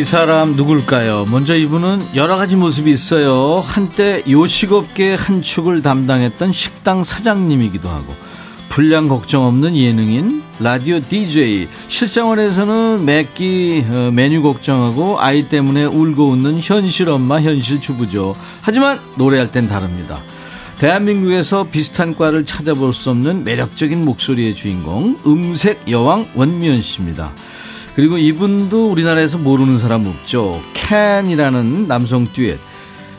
[0.04, 1.24] 이 사람 누굴까요?
[1.30, 3.62] 먼저 이분은 여러 가지 모습이 있어요.
[3.64, 8.14] 한때 요식업계 한 축을 담당했던 식당 사장님이기도 하고
[8.68, 16.60] 분량 걱정 없는 예능인 라디오 DJ 실생활에서는 매끼 어, 메뉴 걱정하고 아이 때문에 울고 웃는
[16.60, 20.20] 현실 엄마 현실 주부죠 하지만 노래할 땐 다릅니다
[20.80, 27.32] 대한민국에서 비슷한 과를 찾아볼 수 없는 매력적인 목소리의 주인공 음색 여왕 원미연 씨입니다
[27.94, 32.58] 그리고 이분도 우리나라에서 모르는 사람 없죠 캔이라는 남성 듀엣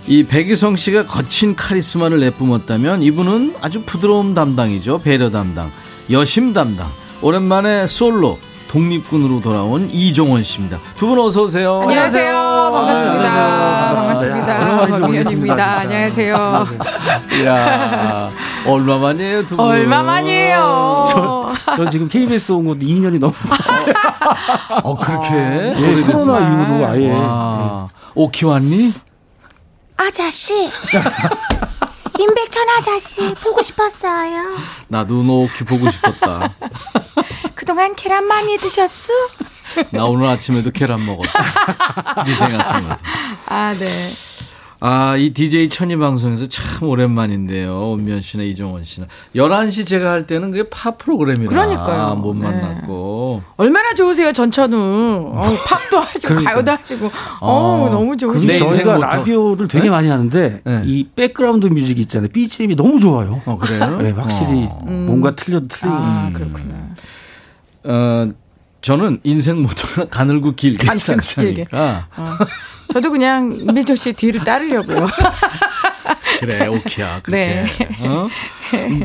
[0.07, 4.99] 이 백이성 씨가 거친 카리스마를 내뿜었다면 이분은 아주 부드러움 담당이죠.
[4.99, 5.71] 배려 담당,
[6.11, 6.87] 여심 담당.
[7.23, 10.77] 오랜만에 솔로 독립군으로 돌아온 이종원 씨입니다.
[10.97, 11.79] 두 분 어서 오세요.
[11.81, 12.33] 안녕하세요.
[12.71, 13.89] 반갑습니다.
[13.89, 14.35] 안녕하세요.
[14.37, 14.99] 반갑습니다.
[14.99, 15.77] 박미연입니다.
[15.79, 16.67] 안녕하세요.
[17.41, 18.29] 이야,
[18.65, 19.65] 얼마만이에요, 두 분?
[19.65, 21.05] 얼마만이에요.
[21.11, 23.33] 저, 저 지금 KBS 온 것도 2년이 넘어.
[24.83, 25.29] 어, 그렇게?
[25.33, 26.25] 예, 오래됐어요.
[26.25, 27.11] 코로나 이후로 아예.
[27.11, 27.87] 와.
[28.15, 28.93] 오키 왔니?
[29.97, 30.71] 아저씨.
[32.17, 34.57] 임백천 아저씨 보고 싶었어요.
[34.87, 36.53] 나도 너 오키 보고 싶었다.
[37.55, 39.11] 그동안 계란 많이 드셨어?
[39.91, 41.31] 나 오늘 아침에도 계란 먹었어.
[42.25, 43.03] 네 생각하면서.
[43.47, 44.09] 아, 네.
[44.87, 47.75] 아, 이 DJ 천이 방송에서 참 오랜만인데요.
[47.89, 49.07] 온면 씨나 이종원 씨나.
[49.35, 51.49] 11시 제가 할 때는 그게 파 프로그램이라.
[51.49, 52.13] 그러니까요.
[52.17, 52.43] 못 네.
[52.43, 53.41] 만났고.
[53.57, 54.77] 얼마나 좋으세요, 전천후.
[55.33, 57.07] 어, 팝도 하시고, 가요도 하시고.
[57.41, 58.15] 어, 어, 너무.
[58.35, 59.05] 인생 저희가 모토.
[59.07, 60.83] 라디오를 되게 많이 하는데 네.
[60.85, 62.29] 이 background music 있잖아요.
[62.29, 63.41] BGM이 너무 좋아요.
[63.45, 63.97] 어, 그래요?
[63.99, 64.85] 네, 확실히 어.
[64.85, 65.97] 뭔가 틀려도 틀리고.
[65.97, 66.75] 아, 그렇구나.
[67.85, 68.29] 어,
[68.85, 71.23] 저는 인생 모토가 가늘고 길게 가늘고 길게.
[71.23, 72.07] 살자니까.
[72.17, 72.37] 어.
[72.93, 75.07] 저도 그냥 임민정 씨 뒤를 따르려고요.
[76.39, 77.21] 그래, 오키야.
[77.23, 77.45] 그렇게.
[77.45, 77.67] 네.
[78.01, 78.27] 어?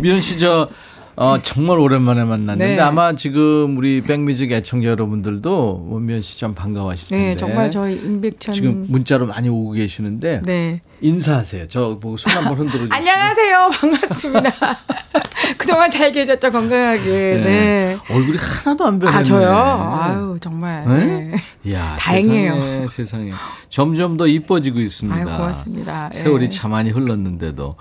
[0.02, 0.68] 미연 씨, 저,
[1.16, 2.80] 어, 정말 오랜만에 만났는데 네.
[2.80, 7.24] 아마 지금 우리 백뮤직 애청자 여러분들도 원미연 씨참 반가워하실 텐데.
[7.24, 8.54] 네, 정말 저희 임백천.
[8.54, 10.80] 지금 문자로 많이 오고 계시는데 네.
[11.02, 11.68] 인사하세요.
[11.68, 12.94] 저 보고 손 한번 흔들어 주시죠.
[12.94, 13.70] 안녕하세요.
[13.80, 14.78] 반갑습니다.
[15.58, 17.04] 그동안 잘 계셨죠, 건강하게.
[17.10, 17.98] 네.
[18.08, 19.20] 얼굴이 하나도 안 변했네.
[19.20, 19.50] 아, 저요?
[19.50, 20.84] 아유, 정말.
[20.86, 21.06] 네?
[21.06, 21.34] 네.
[21.64, 22.54] 이야, 다행이에요.
[22.54, 23.32] 세상에, 세상에.
[23.68, 25.16] 점점 더 이뻐지고 있습니다.
[25.18, 26.10] 아유, 고맙습니다.
[26.12, 26.48] 세월이 예.
[26.48, 27.76] 참 많이 흘렀는데도.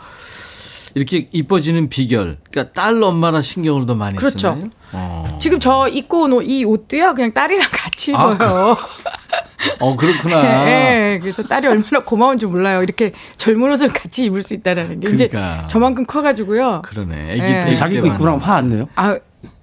[0.96, 2.38] 이렇게 이뻐지는 비결.
[2.52, 4.38] 그러니까 딸 엄마나 신경을 더 많이 그렇죠.
[4.56, 4.70] 쓰나요?
[4.92, 5.38] 어.
[5.40, 8.78] 지금 저 입고 온 이 옷도요, 그냥 딸이랑 같이 아, 입어요.
[9.80, 10.36] 어, 그렇구나.
[10.70, 12.82] 예, 그래서 딸이 얼마나 고마운지 몰라요.
[12.82, 15.10] 이렇게 젊은 옷을 같이 입을 수 있다라는 게.
[15.10, 15.68] 이제 그러니까.
[15.68, 16.82] 저만큼 커가지고요.
[16.84, 17.32] 그러네.
[17.32, 17.62] 애기, 예.
[17.68, 18.08] 애기 자기도.
[18.08, 18.88] 입고 나면 화 안 내요?
[18.96, 19.18] 아,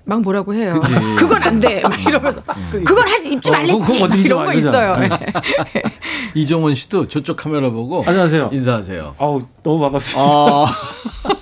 [0.07, 0.79] 막 뭐라고 해요.
[0.81, 0.95] 그치.
[1.19, 1.81] 그건 안 돼.
[1.83, 2.41] 막 이러면서.
[2.71, 4.03] 그건 하지, 입지 어, 말랬지.
[4.03, 4.95] 어떻게 이런 거좀 있어요.
[4.95, 5.19] 알려줘.
[6.35, 8.05] 이종원 씨도 저쪽 카메라 보고.
[8.07, 8.51] 안녕하세요.
[8.53, 9.17] 인사하세요.
[9.19, 10.23] 아우, 너무 반갑습니다.
[10.23, 10.67] 아.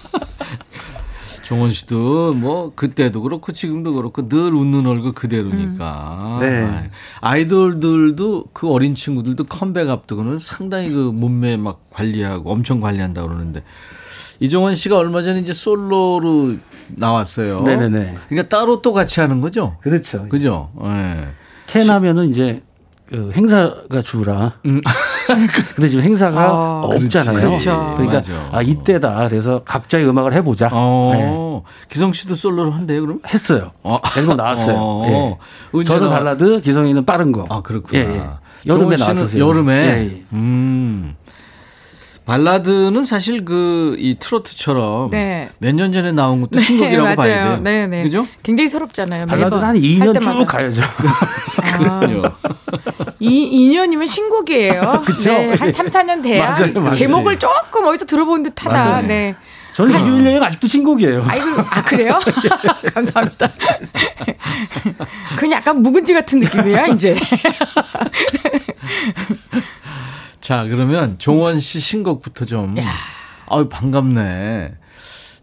[1.45, 6.39] 종원 씨도 뭐 그때도 그렇고 지금도 그렇고 늘 웃는 얼굴 그대로니까.
[6.41, 6.91] 네.
[7.21, 13.63] 아이돌들도 그 어린 친구들도 컴백 앞두고는 상당히 그 몸매 막 관리하고 엄청 관리한다 그러는데
[14.41, 16.55] 이종원 씨가 얼마 전에 이제 솔로로
[16.89, 17.61] 나왔어요.
[17.61, 18.15] 네네네.
[18.29, 19.77] 그러니까 따로 또 같이 하는 거죠.
[19.81, 20.27] 그렇죠.
[20.29, 20.71] 그죠?
[20.85, 21.29] 예.
[21.67, 22.63] 캔 하면은 이제
[23.09, 24.55] 그 행사가 주라.
[24.67, 24.81] 음.
[25.75, 27.47] 근데 지금 행사가 아, 없잖아요.
[27.47, 27.71] 그렇죠.
[27.99, 28.49] 러니까 맞아.
[28.53, 29.29] 아 이때다.
[29.29, 30.69] 그래서 각자의 음악을 해보자.
[30.69, 30.75] 네.
[30.75, 31.63] 어.
[31.89, 33.21] 기성 씨도 솔로로 한대요, 그럼?
[33.27, 33.73] 했어요.
[33.83, 33.99] 어.
[34.19, 34.77] 앨범 나왔어요.
[34.79, 35.39] 어.
[35.79, 35.83] 예.
[35.85, 37.47] 저는 발라드, 기성이는 빠른 거.
[37.49, 38.03] 아, 그렇구나.
[38.03, 38.25] 예, 예.
[38.67, 39.47] 여름에 나왔었어요.
[39.47, 39.75] 여름에.
[39.75, 40.25] 예, 예.
[40.33, 41.17] 음.
[42.27, 45.51] 발라드는 사실 그 이 트로트처럼 네.
[45.59, 47.45] 몇년 전에 나온 것도 신곡이라고 네, 봐야 맞아요.
[47.51, 47.61] 돼요.
[47.63, 48.03] 네, 네.
[48.03, 48.27] 그죠?
[48.43, 49.27] 굉장히 새롭잖아요.
[49.27, 50.33] 발라드는 한할 2년 때마다.
[50.39, 50.83] 쭉 가야죠.
[51.79, 52.23] 그럼요.
[53.21, 55.03] 이 2년이면 신곡이에요.
[55.07, 55.31] 그쵸?
[55.31, 56.91] 네, 한 3, 4년 돼야 맞아요, 맞아요.
[56.93, 58.73] 제목을 조금 어디서 들어본 듯하다.
[58.85, 59.07] 맞아요.
[59.07, 59.35] 네.
[59.73, 61.25] 저는 이규일 여행 아직도 신곡이에요.
[61.27, 62.21] 아이고, 아, 그래요?
[62.95, 63.51] 감사합니다.
[65.37, 67.17] 그냥 약간 묵은지 같은 느낌이야, 이제.
[70.45, 72.75] 자, 그러면 종원 씨 신곡부터 좀.
[73.49, 74.75] 아유, 반갑네.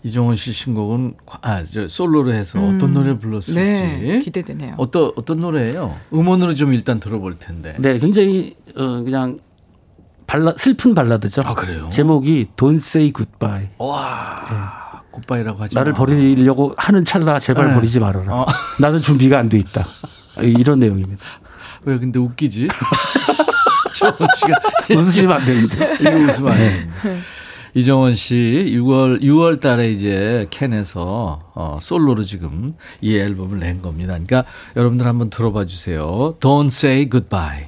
[0.04, 3.54] 이종원 씨 신곡은 아, 저 솔로로 해서 어떤 노래를 불렀을지.
[3.56, 4.76] 네, 기대되네요.
[4.78, 5.98] 어떤 어떤 노래예요?
[6.14, 7.76] 음원으로 좀 일단 들어볼 텐데.
[7.80, 9.40] 네, 굉장히 어, 그냥
[10.28, 11.42] 발라 슬픈 발라드죠.
[11.46, 11.90] 아, 그래요?
[11.92, 13.70] 제목이 Don't Say Goodbye.
[13.80, 15.98] 와, 굿바이라고 하지 나를 마.
[15.98, 17.74] 버리려고 하는 찰나 제발 네.
[17.74, 18.36] 버리지 말아라.
[18.36, 18.46] 어.
[18.80, 19.88] 나는 준비가 안 돼 있다.
[20.42, 21.24] 이런 내용입니다.
[21.86, 22.68] 왜 근데 웃기지?
[24.02, 24.60] 종원 씨가
[25.00, 25.94] 웃으시면 안 되는데.
[26.00, 26.88] 이거 웃으면 안 돼.
[27.74, 34.14] 이정원 씨 6월 6월 달에 이제 캔에서 어, 솔로로 지금 이 앨범을 낸 겁니다.
[34.14, 34.44] 그러니까
[34.76, 36.36] 여러분들 한번 들어봐 주세요.
[36.42, 37.68] Don't say goodbye.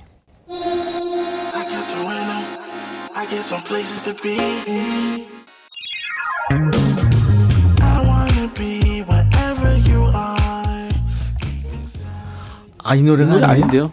[12.83, 13.63] 아, 이 노래가 노래 아니에요?
[13.63, 13.91] 아닌데요?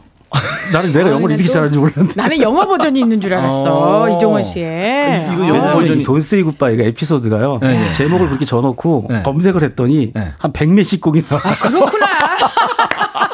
[0.73, 2.15] 나는 내가 아, 영어를 이렇게 또- 잘하는지 몰랐는데.
[2.17, 4.03] 나는 영어 버전이 있는 줄 알았어.
[4.03, 4.09] 어.
[4.17, 5.29] 이종원 씨의.
[5.33, 5.49] 이거 어.
[5.49, 7.59] 영어 왜냐면 버전이- 이 돈세이 굿바이가 에피소드가요.
[7.63, 7.91] 네, 네.
[7.93, 9.23] 제목을 그렇게 줘놓고 네.
[9.23, 10.33] 검색을 했더니 네.
[10.39, 11.41] 한 백몇십 곡이 나와.
[11.61, 12.07] 그렇구나.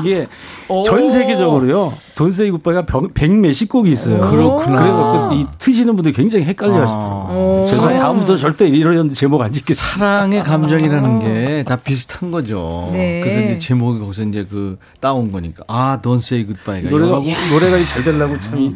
[0.00, 0.26] 이게
[0.68, 0.82] 오.
[0.82, 1.92] 전 세계적으로요.
[2.16, 4.20] 돈세이 굿바이가 백몇십 곡이 있어요.
[4.20, 4.78] 그렇구나.
[4.78, 6.82] 그래서 이 트시는 분들이 굉장히 헷갈려 아.
[6.82, 7.38] 하시더라고요.
[7.38, 7.60] 오.
[7.66, 9.84] 그래서 다음부터 절대 이런 제목 안 짓겠어요.
[9.98, 12.90] 사랑의 감정이라는 게 다 비슷한 거죠.
[12.92, 13.20] 네.
[13.20, 17.30] 그래서 이제 제목이 거기서 이제 그 따온 거니까 아, Don't Say Goodbye가 노래가 영어고.
[17.50, 18.58] 노래가 잘 되려고 참.
[18.58, 18.74] 이-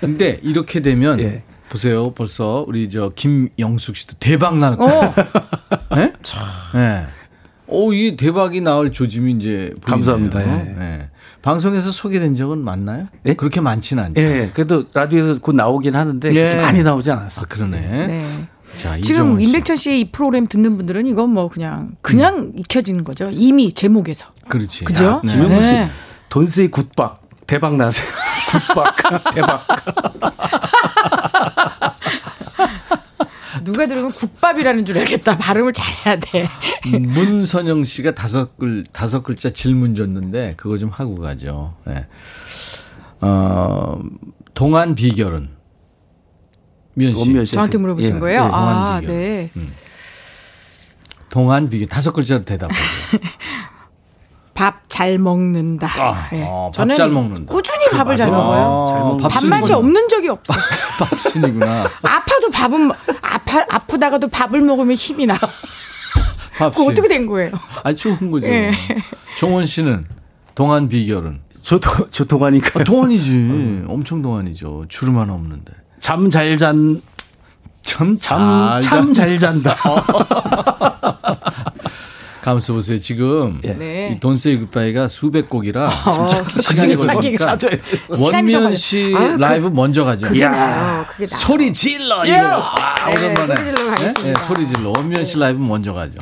[0.00, 1.42] 근데 이렇게 되면 예.
[1.70, 2.12] 보세요.
[2.12, 4.76] 벌써 우리 저 김영숙 씨도 대박 날 어.
[4.76, 5.14] 거예요.
[5.96, 6.12] 예?
[6.76, 7.06] 예.
[7.72, 9.74] 오, 이 대박이 나올 조짐이 이제 보이네요.
[9.84, 10.46] 감사합니다.
[10.46, 10.76] 예.
[10.78, 11.08] 예.
[11.42, 13.08] 방송에서 소개된 적은 많나요?
[13.26, 13.34] 예?
[13.34, 14.20] 그렇게 많지는 않죠.
[14.20, 16.32] 예, 그래도 라디오에서 곧 나오긴 하는데 예.
[16.34, 17.44] 그렇게 많이 나오지 않았어요.
[17.44, 17.80] 아, 그러네.
[17.80, 18.24] 네.
[18.80, 19.40] 자, 지금.
[19.40, 23.28] 임백천 씨의 이 프로그램 듣는 분들은 이건 뭐 그냥 그냥 익혀지는 거죠.
[23.32, 24.26] 이미 제목에서.
[24.48, 24.84] 그렇지.
[24.84, 25.20] 그죠?
[25.24, 25.32] 네.
[25.32, 25.90] 김영국 씨 네.
[26.28, 28.06] 돈세이 굿박 대박 나세요.
[28.68, 29.66] 굿박 대박.
[33.64, 35.38] 누가 들으면 국밥이라는 줄 알겠다.
[35.38, 36.48] 발음을 잘해야 돼.
[36.98, 41.74] 문선영 씨가 다섯 글 다섯 글자 질문 줬는데 그거 좀 하고 가죠.
[41.88, 42.06] 예.
[43.20, 44.00] 어,
[44.54, 45.50] 동안 비결은
[46.94, 47.14] 미연
[47.46, 47.54] 씨.
[47.54, 48.20] 저한테 물어보신 예.
[48.20, 48.44] 거예요?
[48.44, 49.16] 네, 아, 동안 비결.
[49.16, 49.50] 네.
[51.30, 53.20] 동안 비결 다섯 글자로 대답하세요.
[54.54, 55.86] 밥 잘 먹는다.
[55.86, 56.44] 아, 네.
[56.46, 57.50] 어, 밥잘 저는 먹는다.
[57.52, 59.18] 꾸준히 밥을 잘 먹어요.
[59.20, 59.28] 밥순이구나.
[59.28, 60.52] 밥맛이 없는 적이 없어.
[60.98, 61.90] 밥순이구나.
[62.02, 65.36] 아파도 밥은 먹- 아파 아프다가도 밥을 먹으면 힘이 나.
[66.56, 67.50] 그거 어떻게 된 거예요?
[67.82, 68.46] 아 좋은 거죠.
[68.46, 68.70] 예.
[69.36, 70.06] 종원 씨는
[70.54, 73.84] 동안 비결은 저 도 저 동안이니까 아, 동안이지.
[73.88, 74.86] 엄청 동안이죠.
[74.88, 75.72] 주름 하나 없는데.
[75.98, 77.00] 잠 잘 잔.
[77.84, 79.74] 참, 잠참 잘 잔다.
[82.42, 82.98] 가만있어 보세요.
[83.00, 84.12] 지금 네.
[84.14, 86.28] 이 Don't say goodbye가 수백 곡이라 어,
[86.60, 89.14] 시간이 걸리니까 좀 씨.
[89.16, 90.26] 아유, 그- 라이브 먼저 가죠.
[90.26, 90.48] 그게 이야.
[90.50, 91.04] 나아요.
[91.08, 91.26] 그게 나아요.
[91.28, 92.24] 소리 질러!
[92.24, 92.34] 이거.
[92.36, 93.46] 아, 네, 오랜만에.
[93.46, 94.22] 소리 질러 가겠습니다.
[94.22, 94.92] 네, 네, 소리 질러.
[94.96, 96.18] 원미연 씨 라이브 먼저 가죠.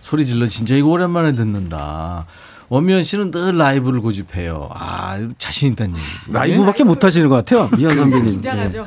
[0.00, 2.26] 소리 질러 진짜 이거 오랜만에 듣는다.
[2.70, 4.70] 원미연 씨는 늘 라이브를 고집해요.
[4.72, 6.32] 아, 자신 있다는 얘기지.
[6.32, 7.68] 라이브밖에 못 하시는 것 같아요.
[7.76, 8.26] 미연 선배님.
[8.26, 8.30] 예.
[8.32, 8.86] 긴장하죠.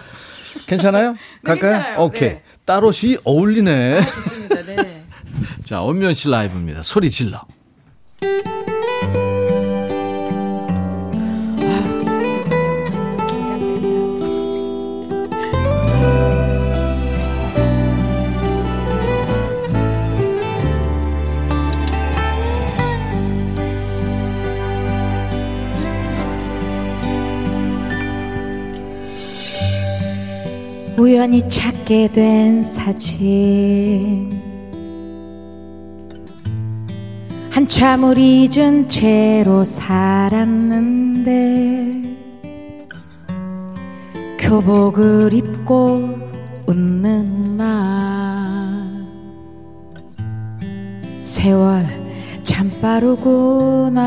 [0.68, 1.12] 괜찮아요?
[1.12, 1.72] 네, 갈까요?
[1.72, 2.00] 괜찮아요.
[2.04, 2.30] 오케이.
[2.30, 2.42] 네.
[2.66, 4.02] 따로시 어울리네.
[4.06, 4.56] 좋습니다.
[4.66, 4.93] 네.
[5.64, 6.82] 자, 원미연 씨 라이브입니다.
[6.82, 7.46] 소리 질러.
[30.96, 34.43] 우연히 찾게 된 사진
[37.64, 41.32] 한참을 잊은 채로 살았는데
[44.38, 46.10] 교복을 입고
[46.68, 48.92] 웃는 나.
[51.22, 51.88] 세월
[52.44, 54.04] 참 빠르구나.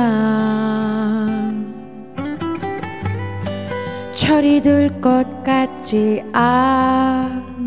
[4.13, 7.67] 철이 들 것 같지 않았던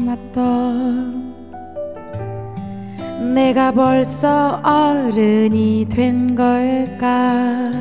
[3.33, 7.71] 내가 벌써 어른이 된 걸까?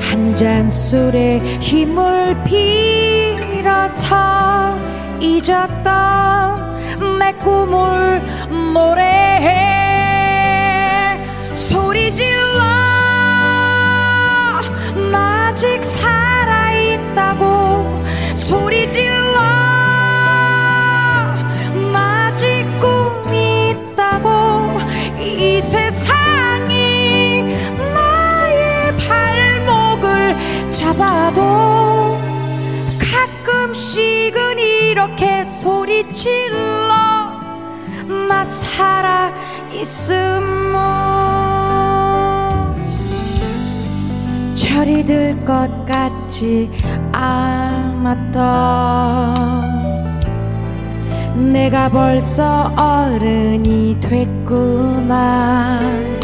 [0.00, 4.16] 한 잔 술에 힘을 빌어서
[5.20, 8.22] 잊었던 내 꿈을
[8.72, 9.48] 노래해
[11.52, 12.58] 소리 질러
[15.10, 16.21] 나 아직 살
[30.92, 32.18] 잡아도
[33.00, 37.40] 가끔씩은 이렇게 소리 질러
[38.28, 40.12] 나 살아있음
[44.54, 46.70] 철이 들 것 같지
[47.12, 48.42] 않았던
[51.52, 55.80] 내가 벌써 어른이 됐구나.
[55.80, 56.21] 한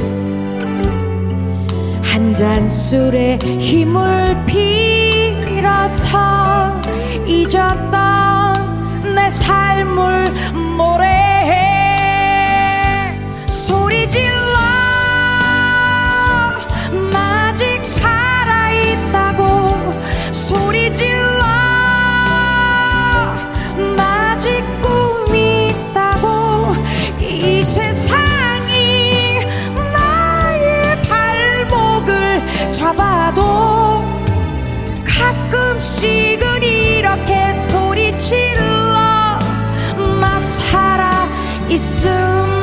[2.39, 6.16] 잔 술에 힘을 빌어서
[7.26, 10.26] 잊었던 내 삶을
[41.71, 42.57] is soon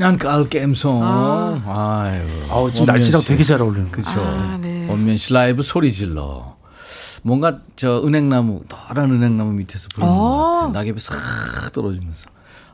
[0.00, 0.16] 진짜.
[0.16, 1.02] 진한 가을 갬성.
[1.66, 2.22] 아유.
[2.50, 3.28] 아우, 지금 날씨랑 씨.
[3.28, 3.92] 되게 잘 어울리는 거.
[3.92, 4.20] 그렇죠.
[4.20, 4.86] 아, 네.
[4.88, 6.56] 원면 씨 라이브 소리 질러.
[7.22, 10.16] 뭔가 저 은행나무 노란 은행나무 밑에서 부르는 어.
[10.16, 10.72] 것 같아요.
[10.72, 11.16] 낙엽이 싹
[11.74, 12.26] 떨어지면서.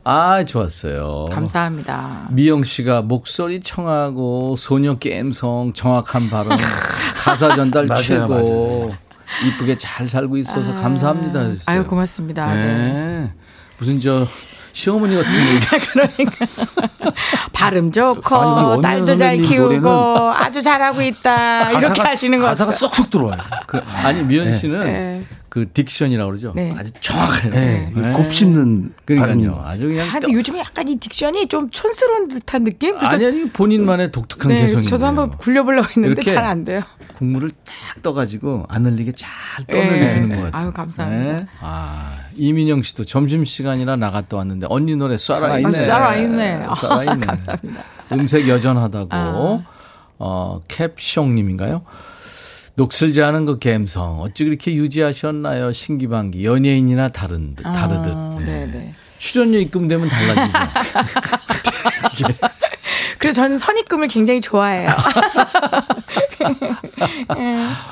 [0.05, 1.25] 아 좋았어요.
[1.33, 2.29] 감사합니다.
[2.31, 6.51] 미영 씨가 목소리 청하고 소녀 갬성 정확한 발음
[7.19, 8.97] 가사 전달 맞아요, 최고 맞아요.
[9.45, 11.39] 이쁘게 잘 살고 있어서 감사합니다.
[11.41, 11.63] 하셨어요.
[11.65, 12.53] 아유, 고맙습니다.
[12.53, 12.65] 네.
[12.65, 13.33] 네.
[13.79, 14.25] 무슨 저
[14.77, 15.31] 시어머니 같은
[16.19, 16.31] 얘기.
[17.51, 23.39] 발음 좋고 딸도 잘 키우고 아주 잘하고 있다 이렇게 하시는 거 가사가 쏙쏙 들어와요.
[23.65, 25.25] 그, 아니 미연 씨는 네.
[25.49, 26.53] 그 딕션이라고 그러죠.
[26.55, 26.75] 네.
[26.77, 27.51] 아주 정확해요.
[27.53, 27.91] 네.
[27.95, 28.11] 네.
[28.11, 29.63] 곱씹는 그러니까요.
[29.65, 32.95] 아주 그냥 아, 요즘에 약간 이 딕션이 좀 촌스러운 듯한 느낌?
[32.99, 36.81] 아니 아니 본인만의 독특한 네, 개성이 저도 한번 굴려보려고 했는데 잘 안 돼요.
[37.15, 39.31] 국물을 딱 떠가지고 안 흘리게 잘
[39.65, 39.73] 네.
[39.89, 40.65] 떠내주는 것 같아요.
[40.67, 41.47] 아유, 감사합니다.
[41.61, 45.79] 아 이민영 씨도 점심 시간이라 나갔다 왔는데 언니 노래 쏴라 있네.
[45.79, 46.53] 아, 살아있네.
[46.67, 47.25] 아, 쏴라 있네.
[47.25, 47.83] 감사합니다.
[48.11, 49.09] 음색 여전하다고.
[49.11, 49.63] 아.
[50.19, 51.83] 어 캡숑 님인가요?
[52.75, 55.73] 녹슬지 않은 그 감성 어찌 그렇게 유지하셨나요?
[55.73, 58.11] 신기반기 연예인이나 다른 듯 다르듯.
[58.13, 58.93] 어, 네, 네.
[59.17, 60.59] 출연료 입금되면 달라지죠.
[63.17, 64.89] 그래서 저는 선입금을 굉장히 좋아해요.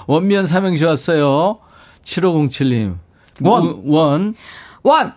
[0.07, 1.59] 원미연 삼행시 왔어요.
[2.03, 2.97] 7507님.
[3.41, 3.81] 원.
[3.86, 4.36] 원.
[4.83, 5.13] 원.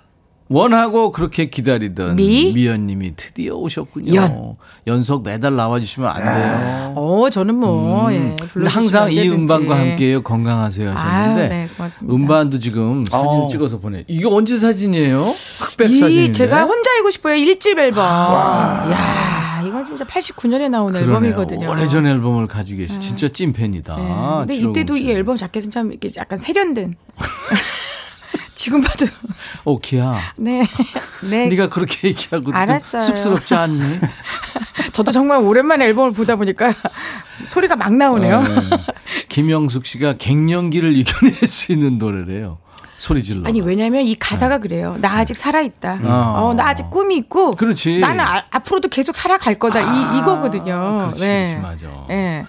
[0.51, 2.53] 원하고 그렇게 기다리던 미?
[2.55, 4.14] 미연님이 드디어 오셨군요.
[4.14, 4.55] 연.
[4.87, 6.93] 연속 매달 나와주시면 안 돼요.
[6.97, 8.16] 어, 저는 뭐, 예.
[8.16, 8.37] 음.
[8.37, 9.29] 불러주시면 항상 이.
[9.29, 10.23] 음반과 함께요.
[10.23, 12.14] 건강하세요 하셨는데 아유, 네, 고맙습니다.
[12.16, 13.49] 음반도 지금 사진을 어.
[13.49, 14.05] 찍어서 보내.
[14.09, 15.21] 이게 언제 사진이에요?
[15.21, 16.33] 흑백 이 사진인데.
[16.33, 17.35] 제가 혼자이고 싶어요.
[17.35, 18.03] 일집 앨범.
[18.07, 21.11] 야 이건 진짜 89년에 나온 그러네요.
[21.11, 21.71] 앨범이거든요.
[21.71, 22.99] 오래전 앨범을 가지고 계시.
[23.01, 23.97] 진짜 찐팬이다.
[23.97, 24.03] 네.
[24.47, 25.11] 근데 이때도 이 7507.
[25.16, 26.95] 앨범 자켓은 참 이렇게 약간 세련된.
[28.59, 29.07] 지금 봐도
[29.65, 30.19] 오키야.
[30.37, 30.65] 네.
[31.23, 31.47] 네.
[31.47, 33.01] 네가 그렇게 얘기하고 좀 알았어요.
[33.01, 34.01] 쑥스럽지 않니?
[34.93, 36.75] 저도 정말 오랜만에 앨범을 보다 보니까
[37.47, 38.43] 소리가 막 나오네요.
[38.43, 38.49] 네.
[39.29, 42.59] 김영숙 씨가 갱년기를 이겨낼 수 있는 노래래요.
[42.97, 43.47] 소리 질러.
[43.49, 44.97] 아니 왜냐면 이 가사가 그래요.
[45.01, 46.01] 나 아직 살아 있다.
[46.03, 46.33] 아.
[46.43, 47.55] 어, 나 아직 꿈이 있고.
[47.55, 48.01] 그렇지.
[48.01, 49.81] 나는 아- 앞으로도 계속 살아갈 거다.
[49.83, 50.99] 이 이거거든요.
[51.03, 51.61] 그렇지, 네.
[51.61, 52.05] 그렇지, 맞아.
[52.09, 52.45] 네.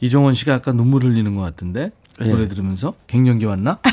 [0.00, 3.78] 이종원 씨가 아까 눈물 흘리는 것 같은데 노래 들으면서 갱년기 왔나?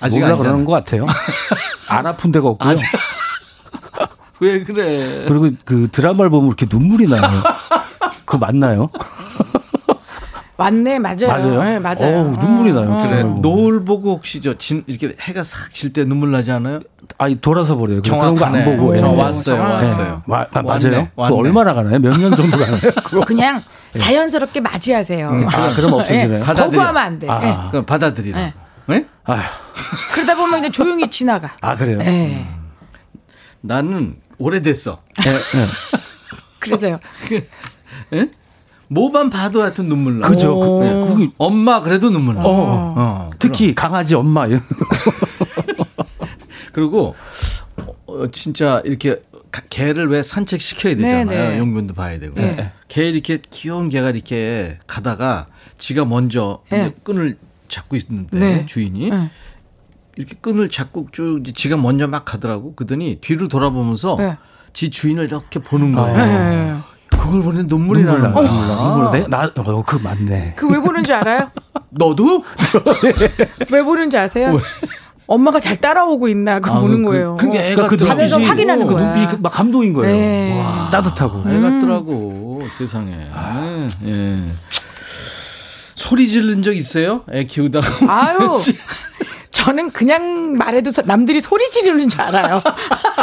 [0.00, 0.36] 아직 몰라.
[0.36, 1.06] 그러는 것 같아요.
[1.88, 2.70] 안 아픈 데가 없고요.
[2.70, 2.86] 아직-
[4.40, 5.24] 왜 그래?
[5.26, 7.22] 그리고 그 드라마를 보면 이렇게 눈물이 나요.
[8.26, 8.90] 그거 맞나요?
[10.58, 11.28] 맞네, 맞아요.
[11.28, 11.62] 맞아요?
[11.64, 12.16] 네, 맞아요.
[12.16, 12.90] 어우, 눈물이 나요.
[12.90, 13.06] 어.
[13.06, 13.24] 그래 어.
[13.42, 16.80] 노을 보고 혹시 저 진 이렇게 해가 싹 질 때 눈물 나지 않아요?
[17.18, 18.00] 아니 돌아서 버려요.
[18.00, 18.64] 그런 거안 정확하네.
[18.76, 18.96] 보고.
[18.96, 19.16] 저 예.
[19.16, 19.86] 왔어요, 정확하네.
[19.88, 20.22] 왔어요.
[20.26, 21.08] 마- 아, 왔네, 맞아요.
[21.14, 21.36] 왔네.
[21.36, 21.98] 얼마나 가나요?
[21.98, 22.80] 몇 년 정도 가나요?
[23.26, 23.62] 그냥
[23.98, 25.28] 자연스럽게 맞이하세요.
[25.52, 26.34] 아, 그럼 없어지네요.
[26.36, 26.64] 예, 받아들여.
[26.70, 27.28] 거부하면 안 돼.
[27.28, 27.42] 아.
[27.66, 27.70] 예.
[27.70, 28.52] 그럼 받아들이라.
[28.86, 28.98] 네.
[29.00, 29.06] 네?
[29.24, 29.42] 아휴.
[30.14, 31.56] 그러다 보면 이제 조용히 지나가.
[31.60, 31.98] 아 그래요?
[32.02, 32.46] 예.
[33.60, 35.02] 나는 오래됐어.
[35.26, 35.66] 예, 예.
[36.58, 36.98] 그래서요.
[38.12, 38.28] 예?
[38.88, 40.28] 뭐만 봐도 하여튼 눈물 나.
[40.28, 40.58] 그죠.
[40.58, 42.42] 그, 예, 그게 엄마 그래도 눈물 나.
[42.44, 43.30] 어.
[43.38, 44.46] 특히 강아지 엄마.
[46.72, 47.14] 그리고
[48.06, 49.20] 어, 진짜 이렇게
[49.50, 51.24] 가- 개를 왜 산책 시켜야 되잖아요.
[51.26, 51.58] 네, 네.
[51.58, 52.34] 용변도 봐야 되고.
[52.88, 56.92] 개 이렇게 귀여운 개가 이렇게 가다가 지가 먼저 네.
[57.02, 57.38] 끈을
[57.68, 58.66] 잡고 있는데 네.
[58.66, 59.30] 주인이 네.
[60.16, 62.74] 이렇게 끈을 잡고 쭉 지가 먼저 막 가더라고.
[62.74, 64.36] 그러더니 뒤를 돌아보면서 네.
[64.72, 66.18] 지 주인을 이렇게 보는 거예요.
[66.18, 66.76] 예.
[67.10, 68.34] 그걸 보는 눈물이 눈물 나는 나.
[68.34, 68.76] 거야.
[68.94, 69.26] 눈물 내.
[69.28, 70.54] 나, 어, 그 맞네.
[70.56, 71.50] 그 왜 보는지 알아요?
[71.90, 72.44] 너도?
[73.72, 74.58] 왜 보는지 아세요?
[75.26, 77.36] 엄마가 잘 따라오고 있나 그거 아, 보는 그- 거예요.
[77.36, 78.28] 그게 애가 그 들어가지.
[78.30, 79.12] 자매가 확인하는 그 거야.
[79.14, 80.14] 눈빛이 막 감동인 거예요.
[80.14, 80.58] 네.
[80.60, 81.50] 와, 따뜻하고.
[81.50, 83.26] 애 같더라고 세상에.
[84.04, 84.38] 예.
[85.96, 87.24] 소리 지른 적 있어요?
[87.32, 87.86] 애 키우다가.
[88.08, 88.58] 아유.
[89.50, 92.62] 저는 그냥 말해도 서- 남들이 소리 지르는 줄 알아요.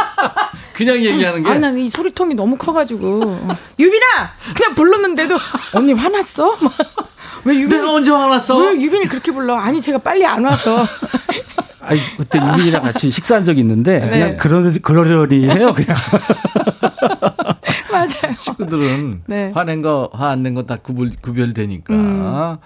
[0.73, 1.49] 그냥 얘기하는 게.
[1.49, 3.47] 아, 나는 이 소리통이 너무 커가지고.
[3.77, 4.31] 유빈아!
[4.55, 5.37] 그냥 불렀는데도,
[5.75, 6.57] 언니 화났어?
[6.59, 6.73] 막,
[7.45, 8.57] 왜 유빈, 내가 언제 화났어?
[8.57, 9.55] 왜 유빈이 그렇게 불러?
[9.55, 10.83] 아니, 제가 빨리 안 와서.
[11.85, 14.09] 아니, 그때 유빈이랑 같이 식사한 적이 있는데, 네.
[14.09, 15.97] 그냥 그러, 그러려니 해요, 그냥.
[17.91, 18.35] 맞아요.
[18.37, 19.51] 친구들은 네.
[19.53, 21.93] 화낸 거, 화 안 낸 거 다 구별, 구별되니까.
[21.93, 22.57] 음.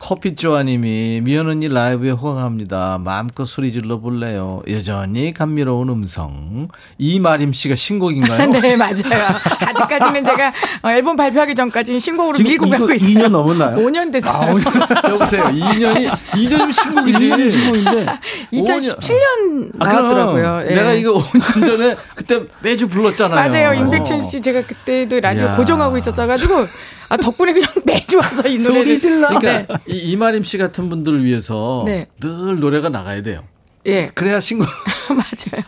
[0.00, 2.98] 커피 쪼아님이 미연 언니 라이브에 호강합니다.
[3.04, 4.62] 마음껏 소리 질러 볼래요.
[4.66, 6.68] 여전히 감미로운 음성.
[6.96, 8.46] 이마림 씨가 신곡인가요?
[8.60, 9.36] 네, 맞아요.
[9.60, 13.10] 아직까지는 제가 어, 앨범 발표하기 전까지는 신곡으로 밀고 이거 가고 있어요.
[13.10, 13.76] 2년 넘었나요?
[13.76, 14.56] 5년 됐어요.
[15.10, 15.44] 여보세요.
[15.44, 17.18] 2년이, 2년이면 신곡이지.
[17.18, 18.06] 2년 신곡인데,
[18.54, 20.62] 2017년 아, 나왔더라고요.
[20.70, 20.74] 예.
[20.76, 23.50] 내가 이거 5년 전에 그때 매주 불렀잖아요.
[23.50, 23.74] 맞아요.
[23.74, 25.56] 임백천 씨 제가 그때도 라디오 야.
[25.56, 26.66] 고정하고 있었어 가지고
[27.10, 29.38] 아 덕분에 그냥 매주 와서 이 노래를 소리 질러.
[29.38, 32.06] 그러니까 이 이마림 씨 같은 분들을 위해서 네.
[32.20, 33.44] 늘 노래가 나가야 돼요.
[33.86, 34.68] 예 그래야 신곡.
[35.10, 35.64] 맞아요.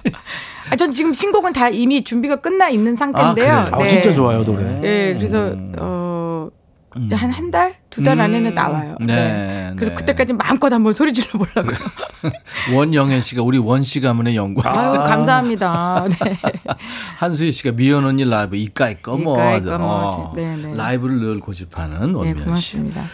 [0.71, 3.53] 아, 전 지금 신곡은 다 이미 준비가 끝나 있는 상태인데요.
[3.53, 4.81] 아, 아, 진짜 좋아요, 노래.
[4.85, 6.49] 예, 그래서 어.
[6.95, 8.97] 한 한 달, 두달 안에는 나와요.
[9.01, 9.07] 음.
[9.07, 9.95] 네, 그래서 네.
[9.95, 11.77] 그때까지 마음껏 한번 소리 질러 보려고요.
[12.75, 14.77] 원영현 씨가 우리 원 씨 가문의 영광.
[14.79, 16.07] 아유, 감사합니다.
[16.09, 16.37] 네.
[17.19, 19.35] 한수희 씨가 미연 언니 라이브 이까이 꺼머.
[19.35, 20.33] 이까이 꺼머.
[20.37, 20.75] 네, 네.
[20.75, 22.45] 라이브를 늘 고집하는 네, 원미연 씨.
[22.77, 23.05] 고맙습니다.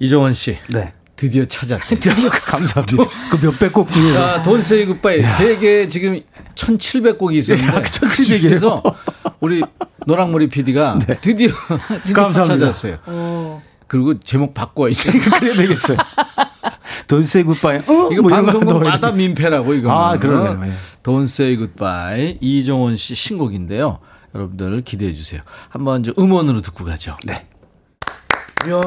[0.00, 0.58] 이정원 씨.
[0.72, 0.92] 네.
[1.18, 1.84] 드디어 찾았다.
[2.00, 3.04] 드디어 감사합니다.
[3.30, 4.24] 그 몇백 곡 중에서.
[4.24, 6.20] 아, 돈 세이 굿바이 세계 지금
[6.54, 8.48] 1700곡이 있었는데 1700 이에요?
[8.48, 8.82] 그래서
[9.40, 9.62] 우리
[10.06, 11.50] 노랑머리 PD가 드디어,
[12.06, 12.72] 드디어 감사합니다.
[12.72, 13.60] 찾았어요.
[13.86, 15.10] 그리고 제목 바꿔야지.
[15.10, 15.96] 그래야 되겠어요.
[17.08, 17.78] Don't say goodbye.
[17.86, 18.08] 어?
[18.12, 19.90] 이거 뭐 방송국마다 민폐라고 이거.
[19.90, 20.70] 아, 그러네요.
[20.70, 20.72] 예.
[21.02, 23.98] Don't Say Goodbye 이정원 씨 신곡인데요.
[24.34, 25.40] 여러분들 기대해 주세요.
[25.70, 27.16] 한번 이제 음원으로 듣고 가죠.
[27.24, 27.46] 네.
[28.66, 28.80] 이야.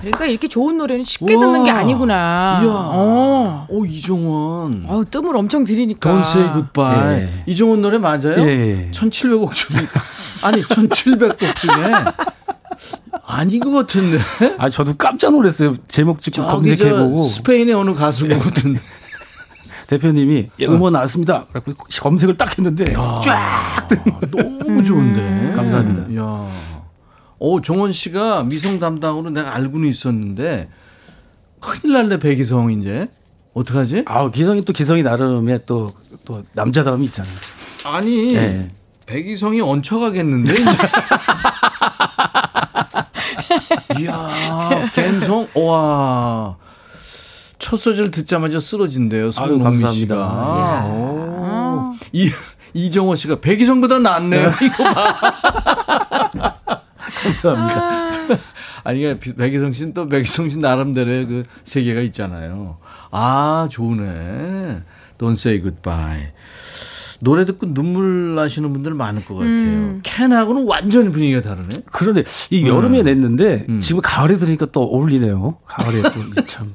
[0.00, 1.70] 그러니까 이렇게 좋은 노래는 쉽게 듣는 게.
[1.70, 2.60] 아니구나.
[2.62, 2.70] 이야.
[2.72, 3.66] 어.
[3.68, 4.84] 오 이정원.
[4.86, 6.10] 어, 뜸을 엄청 들이니까.
[6.10, 7.20] Don't Say Goodbye.
[7.22, 7.42] 예.
[7.46, 8.36] 이정원 노래 맞아요?
[8.38, 8.90] 예.
[8.92, 9.76] 1700곡 중에
[10.42, 11.94] 아니 1700곡 중에
[13.26, 14.18] 아닌 것 같은데.
[14.58, 15.74] 아, 저도 깜짝 놀랐어요.
[15.86, 17.26] 제목 찍고 검색해보고.
[17.26, 18.80] 스페인의 어느 가수 같은데.
[19.86, 21.46] 대표님이 예, 음원 나왔습니다.
[21.52, 22.84] 그래서 검색을 딱 했는데
[23.24, 23.88] 쫙
[24.30, 25.52] 너무 좋은데.
[25.56, 26.14] 감사합니다.
[26.22, 26.46] 야.
[27.40, 30.68] 오, 종원 씨가 미성 담당으로 내가 알고는 있었는데
[31.58, 33.08] 큰일 날래 백이성 이제.
[33.54, 34.04] 어떡하지?
[34.06, 35.92] 아, 기성이 또 기성이 나름의 또,
[36.24, 37.34] 또 남자다움이 있잖아요.
[37.84, 38.36] 아니.
[38.36, 38.68] 예.
[39.06, 40.70] 백이성이 얹혀가겠는데 이제.
[44.00, 45.48] 이야, 갬성.
[45.54, 46.56] 와.
[47.58, 49.32] 첫 소절 듣자마자 쓰러진대요.
[49.32, 49.92] 감사합니다.
[49.92, 50.84] 씨가.
[50.86, 51.94] 오.
[52.12, 52.30] 이
[52.72, 54.52] 이정호 씨가 백이성보다 낫네요.
[54.62, 55.99] 이거 봐.
[57.22, 58.38] 감사합니다.
[58.84, 62.78] 아니, 이게 백이성 씨는 또 백이성 씨 나름대로의 그 세계가 있잖아요.
[63.10, 64.82] 아, 좋네.
[65.18, 66.28] Don't say goodbye.
[67.22, 69.50] 노래 듣고 눈물 나시는 분들 많을 것 같아요.
[69.52, 70.00] 음.
[70.02, 71.68] 캔하고는 완전히 분위기가 다르네.
[71.92, 73.78] 그런데 이 여름에 냈는데 음.
[73.78, 75.58] 지금 가을에 들으니까 또 어울리네요.
[75.66, 76.74] 가을에 또 참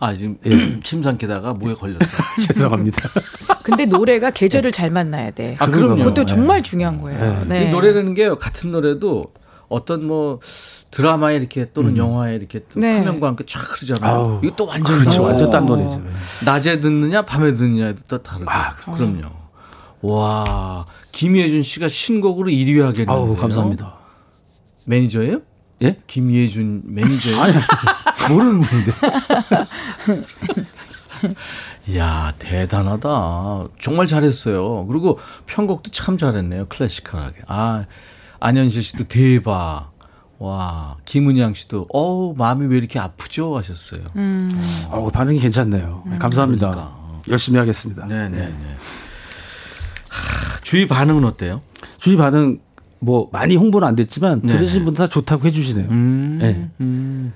[0.00, 0.80] 아, 지금 예.
[0.82, 1.98] 침 삼키다가 목에 걸렸어.
[2.46, 3.08] 죄송합니다.
[3.62, 5.56] 근데 노래가 계절을 잘 만나야 돼.
[5.58, 5.96] 아, 그럼요.
[5.96, 6.26] 그것도 네.
[6.26, 7.44] 정말 중요한 거예요.
[7.46, 7.64] 네.
[7.64, 9.24] 이 노래라는 게 같은 노래도
[9.68, 10.40] 어떤 뭐
[10.90, 12.98] 드라마에 이렇게 또는 영화에 이렇게 또 네.
[12.98, 14.14] 화면과 함께 쫙 흐르잖아요.
[14.14, 15.22] 아우, 이거 또 완전 그렇죠.
[15.22, 16.02] 완전 딴 노래죠.
[16.44, 18.50] 낮에 듣느냐 밤에 듣느냐에도 또 다르고.
[18.50, 19.28] 아, 그럼요.
[20.00, 23.14] 와, 김예준 씨가 신곡으로 1위 하겠네요.
[23.14, 23.96] 아우, 감사합니다.
[24.84, 25.40] 매니저예요?
[25.82, 25.96] 예?
[26.06, 27.40] 김예준 매니저예요?
[27.40, 27.54] 아니,
[28.30, 28.92] 모르는 분인데.
[31.86, 33.68] 이야, 대단하다.
[33.80, 34.86] 정말 잘했어요.
[34.86, 36.66] 그리고 편곡도 참 잘했네요.
[36.66, 37.42] 클래시컬하게.
[37.46, 37.84] 아,
[38.40, 39.92] 안현실 씨도 대박.
[40.40, 43.56] 와, 김은양 씨도, 어우, 마음이 왜 이렇게 아프죠?
[43.56, 44.02] 하셨어요.
[44.88, 46.04] 어, 반응이 괜찮네요.
[46.06, 46.70] 네, 감사합니다.
[46.70, 46.98] 그러니까.
[47.28, 48.06] 열심히 하겠습니다.
[48.06, 48.52] 네네네.
[50.08, 51.60] 하, 주위 반응은 어때요?
[51.98, 52.58] 주위 반응
[53.00, 54.56] 뭐 많이 홍보는 안 됐지만 네.
[54.56, 55.88] 들으신 분들 다 좋다고 해주시네요.
[55.90, 56.68] 음, 네.
[56.80, 57.32] 음.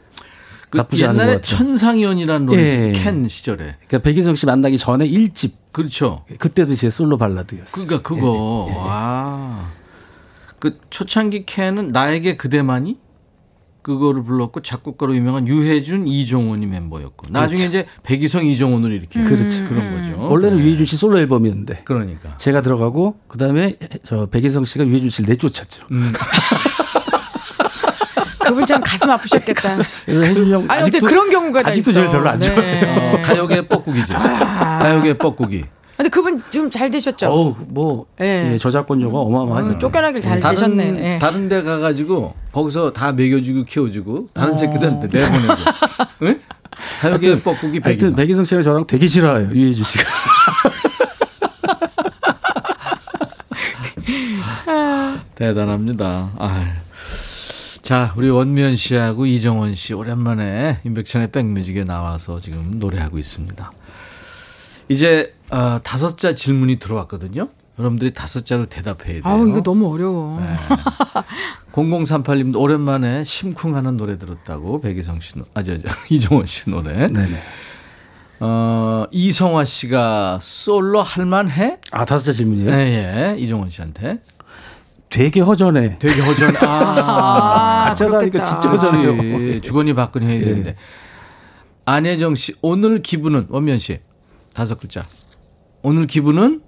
[0.71, 1.59] 그 나쁘지 않은 옛날에 것 같아요.
[1.59, 2.91] 천상이원이라는 노래 예.
[2.91, 3.05] 있었죠.
[3.05, 3.77] 캔 시절에.
[3.87, 6.25] 그러니까 백인성 씨 만나기 전에 1집 그렇죠.
[6.39, 7.71] 그때도 제 솔로 발라드였어요.
[7.73, 8.69] 그니까 그거.
[8.71, 9.71] 예, 와.
[10.59, 12.97] 그 초창기 캔은 나에게 그대만이
[13.83, 19.65] 그거를 불렀고 작곡가로 유명한 유해준 이종원이 멤버였고 나중에 이제 백이성 이종원으로 이렇게 그렇죠.
[19.65, 20.17] 그런 거죠.
[20.29, 20.65] 원래는 네.
[20.65, 22.37] 유해준 씨 솔로 앨범이었는데 그러니까.
[22.37, 23.75] 제가 들어가고 그 다음에
[24.05, 25.85] 저 백인성 씨가 유해준 씨를 내쫓았죠.
[25.91, 26.13] 음.
[28.45, 29.79] 그분 참 가슴 아프셨겠다.
[30.05, 32.01] 그래서 혜준 형 아니, 어떻게 그런 경우가 다 아직도 있어.
[32.01, 32.47] 저를 별로 안 네.
[32.47, 33.15] 좋아해요.
[33.15, 34.15] 어, 가요계 뻐꾸기죠.
[34.15, 35.65] 가요계 뻐꾸기.
[36.03, 37.27] 근데 그분 좀 잘 되셨죠?
[37.27, 38.55] 어우 뭐 예.
[38.55, 39.71] 예, 저작권료가 어마어마하죠.
[39.73, 41.15] 어, 쫓겨나길 잘 다른 되셨네.
[41.15, 41.19] 예.
[41.21, 45.53] 다른 데 가가지고 거기서 다 먹여주고 키워주고 다른 새끼들한테 내보내고.
[46.23, 46.41] 응?
[47.01, 48.17] 사육의 뻐꾸기 하여튼 백이성.
[48.17, 49.51] 백이성 씨가 저랑 되게 싫어해요.
[49.53, 50.05] 유해주 씨가.
[55.37, 56.33] 대단합니다.
[56.39, 56.65] 아유.
[57.83, 63.71] 자, 우리 원미연 씨하고 이종원 씨 오랜만에 임백천의 백뮤직에 나와서 지금 노래하고 있습니다.
[64.89, 67.49] 이제 어, 다섯 자 질문이 들어왔거든요.
[67.79, 69.23] 여러분들이 다섯 자로 대답해야 돼요.
[69.25, 70.39] 아우 이거 너무 어려워.
[70.41, 70.47] 네.
[71.73, 77.07] 0038님도 오랜만에 심쿵하는 노래 들었다고 백이성 씨, 노- 아, 저, 저, 이종원 씨 노래.
[77.07, 77.43] 네네.
[78.41, 81.79] 어, 이성화 씨가 솔로 할만해?
[81.93, 82.71] 아 다섯 자 질문이에요?
[82.71, 83.39] 네, 예.
[83.39, 84.21] 이종원 씨한테.
[85.09, 85.99] 되게 허전해.
[85.99, 86.65] 되게 허전, 아.
[86.67, 88.45] 아, 같이 하다 그렇겠다.
[88.45, 89.17] 진짜 허전해요.
[89.17, 89.61] 그렇지.
[89.61, 90.45] 주거니 받거니 해야 예.
[90.45, 90.77] 되는데.
[91.85, 94.01] 안혜정 씨, 오늘 기분은, 원면 씨.
[94.55, 95.05] 다섯 글자.
[95.83, 96.63] 오늘 기분은?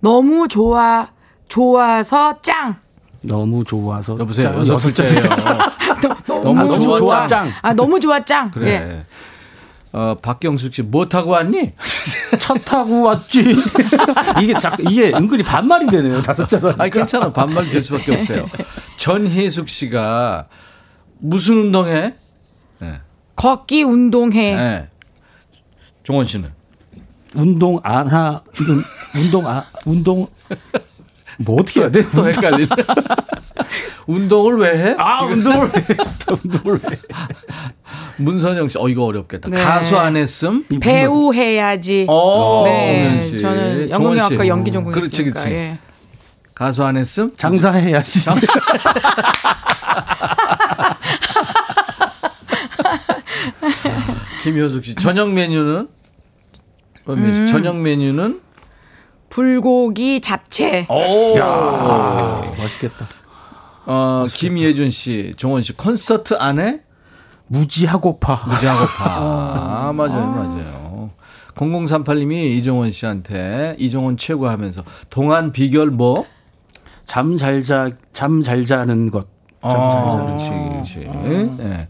[0.00, 1.08] 너무 좋아
[1.48, 2.76] 좋아서 짱.
[3.20, 4.16] 너무 좋아서.
[4.18, 4.52] 여보세요.
[4.52, 5.22] 짱, 여섯 글자예요.
[6.26, 7.48] 너무, 너무 좋아, 좋아, 짱.
[7.62, 8.50] 아 너무 좋아 짱.
[8.50, 8.70] 그래.
[8.70, 9.06] 예.
[9.90, 11.72] 어, 박경숙 씨, 뭐 타고 왔니?
[12.38, 13.40] 차 타고 왔지.
[14.42, 16.20] 이게 자, 이게 은근히 반말이 되네요.
[16.20, 16.74] 다섯 자로.
[16.78, 17.32] 아니, 괜찮아.
[17.32, 18.44] 반말 될 수밖에 없어요.
[18.98, 20.46] 전혜숙 씨가
[21.20, 22.14] 무슨 운동해?
[22.80, 23.00] 네.
[23.34, 24.54] 걷기 운동해.
[24.54, 24.88] 네.
[26.02, 26.52] 종원 씨는?
[27.38, 28.84] 운동 안 하, 운-
[29.14, 30.26] 운동 아, 운동.
[31.38, 32.04] 뭐 어떻게 해야 돼?
[32.10, 32.66] 또 헷갈리네.
[34.06, 34.94] 운동을 왜 해?
[34.98, 35.86] 아, 운동을 해.
[35.86, 36.98] 좋다, 운동을 해.
[38.16, 39.48] 문선영 씨, 어, 이거 어렵겠다.
[39.48, 39.56] 네.
[39.62, 40.64] 가수 안 했음?
[40.80, 42.06] 배우 해야지.
[42.08, 43.38] 어, 네, 씨.
[43.38, 43.90] 저는.
[43.90, 45.00] 연극영화과 연기 전공했으니까.
[45.00, 45.48] 그렇지, 그렇지.
[45.54, 45.78] 예.
[46.54, 47.30] 가수 안 했음?
[47.36, 48.24] 장사해야지.
[54.42, 55.88] 김효숙 씨, 저녁 메뉴는?
[57.08, 57.46] 원민 음.
[57.46, 58.40] 씨, 저녁 메뉴는?
[59.30, 60.86] 불고기 잡채.
[60.90, 61.38] 오!
[61.40, 63.06] 아, 맛있겠다.
[63.86, 66.80] 어, 김예준 씨, 종원 씨, 콘서트 안 해?
[67.46, 68.44] 무지하고파.
[68.46, 69.04] 무지하고파.
[69.88, 71.10] 아, 맞아요, 맞아요.
[71.54, 76.26] 0038님이 이종원 씨한테 이종원 최고 하면서 동안 비결 뭐?
[77.04, 79.26] 잠 잘 자, 잠 잘 자는 것.
[79.62, 80.98] 잠잘 아, 자는 그렇지, 그렇지.
[81.56, 81.88] 네.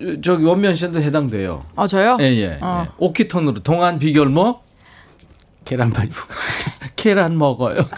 [0.00, 1.64] 어, 저기 원면 씨한테 해당돼요.
[1.76, 2.16] 아 저요?
[2.20, 2.58] 예, 예.
[2.60, 2.84] 어.
[2.86, 2.90] 예.
[2.98, 4.62] 오키톤으로 동안 비결 뭐?
[5.64, 6.10] 계란말이.
[6.96, 7.86] 계란 먹어요.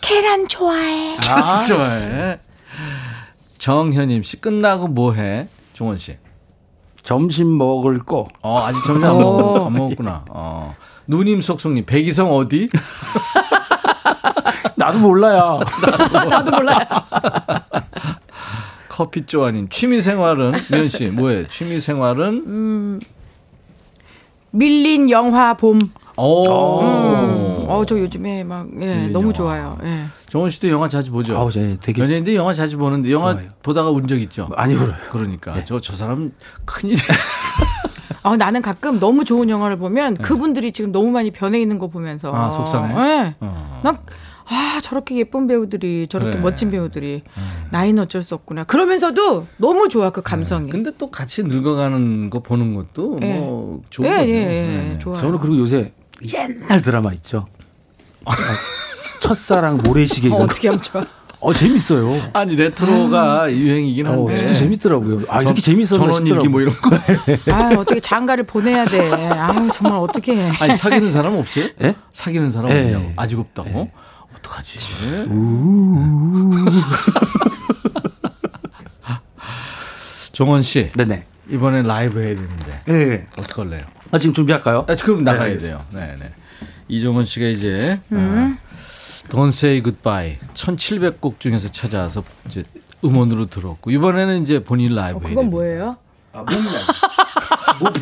[0.00, 1.16] 계란 좋아해.
[1.28, 2.38] 아, 좋아해.
[3.58, 5.48] 정현임 씨 끝나고 뭐 해?
[5.72, 6.18] 종원 씨.
[7.02, 8.28] 점심 먹을 거.
[8.42, 10.24] 어, 아직 점심 안, 먹, 안 먹었구나.
[10.28, 10.74] 어.
[11.06, 12.68] 누님 속속님 백이성 어디?
[14.76, 15.60] 나도 몰라요.
[16.12, 16.78] 나도 몰라요.
[19.00, 21.46] 커피 쪼아님 취미 생활은 면씨 뭐해?
[21.48, 23.00] 취미 생활은
[24.50, 25.78] 밀린 영화 봄.
[26.18, 26.50] 오.
[27.66, 29.32] 어, 저 요즘에 막, 예, 너무 영화.
[29.32, 29.78] 좋아요.
[29.84, 30.04] 예.
[30.28, 31.34] 정원 씨도 영화 자주 보죠?
[31.34, 33.48] 아우, 네, 되게 연예인들 영화 자주 보는데 영화 좋아요.
[33.62, 34.48] 보다가 운 적 있죠?
[34.54, 34.92] 많이 울어요.
[35.10, 36.32] 그러니까 저저 사람
[36.66, 36.96] 큰일.
[38.22, 42.30] 아, 나는 가끔 너무 좋은 영화를 보면 그분들이 지금 너무 많이 변해 있는 거 보면서.
[42.32, 42.36] 네.
[42.36, 42.94] 아, 속상해?
[43.02, 43.34] 예.
[43.40, 43.80] 어.
[43.82, 43.96] 난,
[44.50, 46.42] 아, 저렇게 예쁜 배우들이, 저렇게 그래.
[46.42, 47.20] 멋진 배우들이,
[47.70, 48.64] 나이는 어쩔 수 없구나.
[48.64, 50.70] 그러면서도 너무 좋아, 그 감성이.
[50.70, 53.34] 근데 또 같이 늙어가는 거 보는 것도 예.
[53.34, 54.28] 뭐 좋은 예, 거죠.
[54.28, 54.98] 예, 예, 네.
[54.98, 55.16] 좋아요.
[55.18, 55.92] 저는 그리고 요새
[56.34, 57.46] 옛날 드라마 있죠.
[59.20, 60.36] 첫사랑 모래시계 어.
[60.36, 61.06] 어떻게 하면 좋아.
[61.42, 62.30] 어, 재밌어요.
[62.34, 64.36] 아니 레트로가 유행이긴 어, 한데.
[64.36, 65.22] 진짜 재밌더라고요.
[65.28, 66.50] 아, 이렇게 재밌었나 전원 일기 싶더라고요.
[66.50, 66.90] 뭐 이런 거.
[67.54, 69.10] 아, 어떻게 장가를 보내야 돼.
[69.10, 70.50] 아유, 정말 어떻게 해.
[70.60, 71.66] 아니 사귀는 사람 없어요?
[71.82, 71.94] 예?
[72.12, 72.94] 사귀는 사람 예.
[72.94, 73.12] 없냐고.
[73.16, 73.90] 아직 없다고?
[74.50, 74.78] 어떡하지?
[80.32, 81.26] 종원 씨 네네.
[81.50, 83.26] 이번에 라이브 해야 되는데 예.
[83.38, 83.84] 어떡할래요?
[84.10, 84.86] 아, 지금 준비할까요?
[84.88, 85.84] 아, 그럼 나가야 네, 돼요.
[85.92, 86.32] 네, 네.
[86.88, 88.56] 이종원 씨가 이제 어,
[89.28, 92.64] Don't Say Goodbye 1,700곡 중에서 찾아와서 이제
[93.04, 95.50] 음원으로 들었고 이번에는 이제 본인 라이브 어, 해야 그건.
[95.50, 95.96] 뭐예요?
[96.32, 96.44] 아,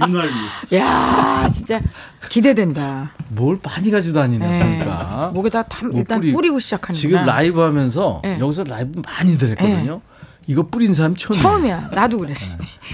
[0.01, 0.29] 맨날.
[0.29, 0.79] 뭐.
[0.79, 1.81] 야 진짜
[2.29, 3.13] 기대된다.
[3.29, 4.79] 뭘 많이 가지고 다니네 예.
[4.85, 5.31] 그러니까.
[5.35, 7.01] 목에다 다뭐 일단 뿌리- 뿌리고 시작하는구나.
[7.01, 8.39] 지금 라이브 하면서 예.
[8.41, 10.01] 여기서 라이브 많이들 했거든요.
[10.47, 11.43] 이거 뿌린 사람 처음이에요.
[11.43, 11.91] 처음이야.
[11.93, 12.35] 나도 그래.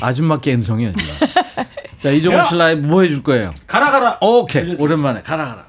[0.01, 1.05] 아줌마 게임성이야 지금.
[2.03, 3.55] 자 이종원 씨 라이브 뭐 해줄 거예요?
[3.67, 4.19] 가라, 가라.
[4.21, 5.65] 오케이 오랜만에 가라 가라.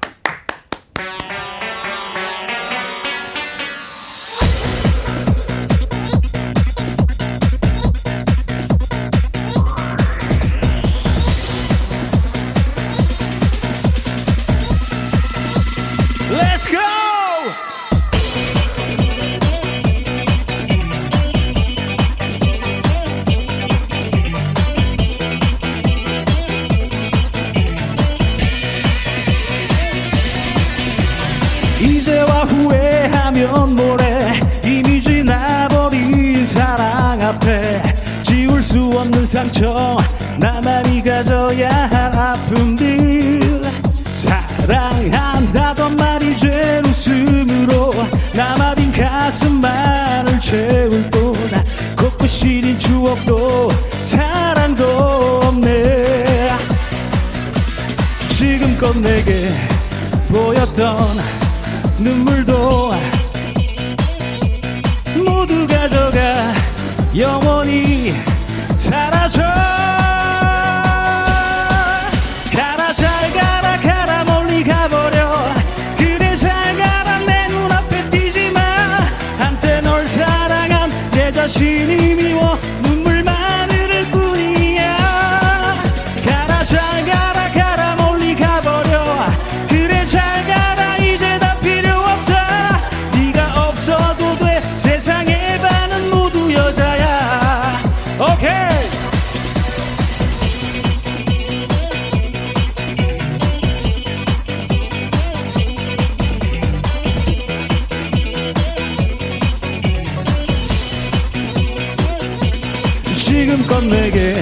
[113.66, 114.40] 지금껏 내게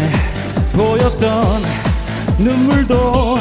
[0.74, 1.62] 보였던
[2.38, 3.38] 눈물도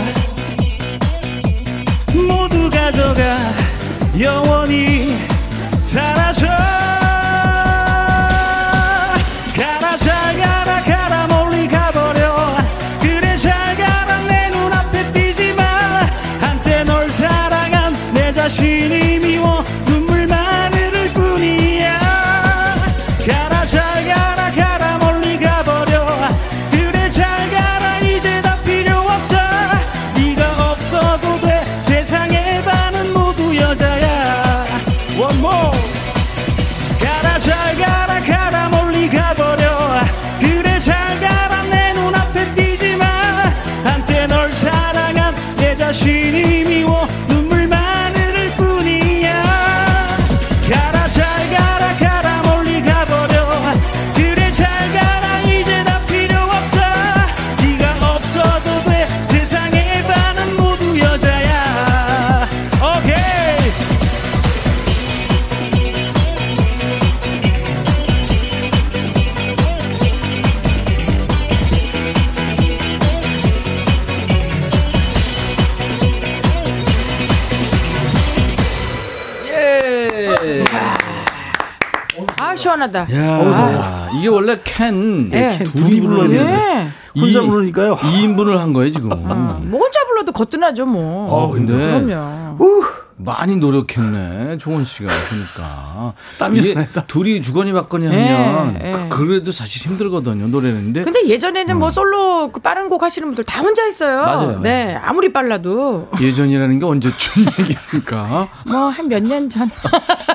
[83.10, 83.74] 시원하다.
[83.74, 85.56] 야, 이게 원래 캔, 예.
[85.58, 86.34] 캔 둘이 불러야 예.
[86.38, 86.90] 되는데.
[87.16, 87.96] 혼자 부르니까요.
[87.98, 89.10] 2인분을 한 거예요, 지금.
[89.10, 91.28] 뭐 혼자 불러도 거뜬하죠 뭐.
[91.32, 92.84] 어, 근데 그럼요.
[93.16, 95.08] 많이 노력했네, 종원 씨가.
[95.30, 96.14] 그러니까.
[96.40, 97.04] 땀이 이게 나네, 땀.
[97.08, 99.06] 둘이 주거니 받거니 예, 하면 예.
[99.10, 101.04] 그, 래도 사실 힘들거든요, 노래는데.
[101.04, 104.24] 근데 예전에는 뭐 솔로 그 빠른 곡 하시는 분들 다 혼자 했어요.
[104.24, 104.60] 맞아요.
[104.62, 108.50] 네, 아무리 빨라도 예전이라는 게 언제쯤 얘기합니까?
[108.66, 109.70] 뭐 한 몇 년 전.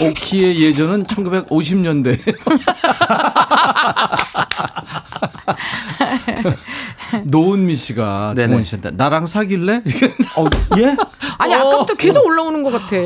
[0.00, 2.18] 오키의 예전은 1950년대.
[7.24, 8.48] 노은미 씨가 네네.
[8.48, 9.82] 종원 씨한테 나랑 사귈래?
[10.36, 10.44] 어,
[10.78, 10.96] 예?
[11.38, 12.96] 아니 아까부터 계속 올라오는 것 같아.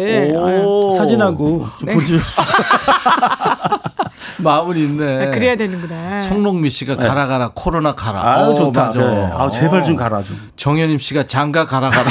[0.97, 1.95] 사진하고 좀 네.
[1.95, 2.43] 보여주면서.
[4.43, 5.27] 마음은 있네.
[5.27, 6.19] 아, 그래야 되는구나.
[6.19, 8.23] 성롱미 씨가 가라 가라 코로나 가라.
[8.25, 8.85] 아유, 어, 좋다.
[8.87, 8.99] 맞아.
[8.99, 9.31] 네.
[9.35, 10.41] 아우, 제발 좀 가라, 좀.
[10.57, 12.11] 정현임 씨가 장가 가라 가라.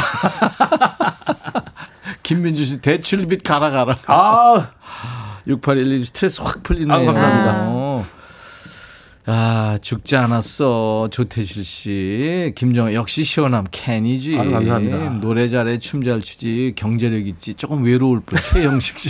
[2.30, 3.97] 김민주 씨 대출빚 가라 가라.
[4.05, 4.69] 아,
[5.47, 6.95] 6811 스트레스 확 풀리네요.
[6.95, 7.57] 아유, 감사합니다.
[7.69, 8.05] 어.
[9.25, 11.07] 아, 죽지 않았어.
[11.09, 12.53] 조태실 씨.
[12.55, 14.38] 김정아, 역시 시원함 캔이지.
[14.38, 15.09] 아유, 감사합니다.
[15.21, 17.55] 노래 잘해, 춤 잘 추지, 경제력 있지.
[17.55, 18.38] 조금 외로울 뿐.
[18.43, 19.09] 최영식 씨.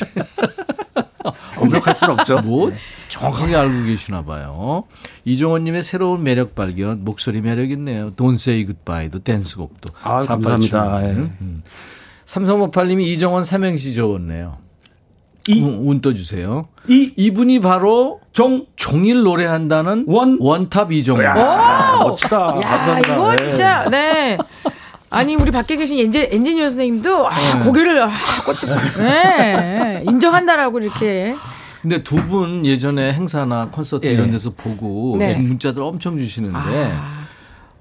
[1.59, 2.37] 완벽할 수는 없죠.
[2.37, 2.71] 뭐,
[3.09, 4.85] 정확하게 알고 계시나 봐요.
[5.25, 8.11] 이종원님의 새로운 매력 발견, 목소리 매력 있네요.
[8.11, 9.89] Don't say goodbye도 댄스곡도.
[10.03, 11.03] 아, 감사합니다.
[11.03, 11.11] 예.
[11.11, 11.63] 음.
[12.33, 14.57] 3358님이 이종원 삼행시 적었네요.
[15.47, 16.67] 이- 운, 운 떠주세요.
[16.87, 20.37] 이, 이분이 바로 종, 종일 노래한다는 원.
[20.39, 21.25] 원탑 이종원.
[21.25, 22.37] 아, 멋지다.
[22.37, 23.15] 야, 감사합니다.
[23.15, 23.43] 이거 네.
[23.45, 24.37] 진짜, 네.
[25.09, 28.09] 아니, 우리 밖에 계신 엔지, 엔지니어 선생님도, 아, 고개를, 아,
[28.45, 28.57] 꽂-
[28.99, 30.03] 네.
[30.07, 31.33] 인정한다라고 이렇게.
[31.81, 34.11] 근데 두 분 예전에 행사나 콘서트 예.
[34.11, 35.35] 이런 데서 보고 네.
[35.37, 36.57] 문자들 엄청 주시는데
[36.93, 37.25] 아.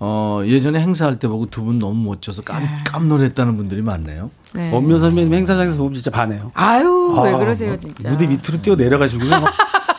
[0.01, 4.31] 어, 예전에 행사할 때 보고 두 분 너무 멋져서 깜, 깜놀했다는 분들이 많네요.
[4.55, 4.71] 네.
[4.73, 6.51] 원면 선배님 행사장에서 보면 진짜 반해요.
[6.55, 8.09] 아유, 왜 아, 그러세요, 뭐 진짜.
[8.09, 9.29] 무대 밑으로 뛰어 내려가지고요.
[9.31, 9.53] 막,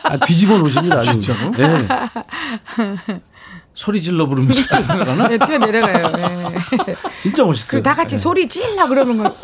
[0.04, 1.00] 아, 뒤집어 놓으십니다.
[1.02, 1.50] 진짜로?
[1.52, 1.86] 네.
[3.74, 5.28] 소리 질러 부르면서 나가나?
[5.28, 6.10] 네, 튀어 내려가요.
[6.12, 6.54] 네.
[7.22, 7.70] 진짜 멋있어요.
[7.70, 9.34] 그리고 다 같이 소리 찔러 그러는 거.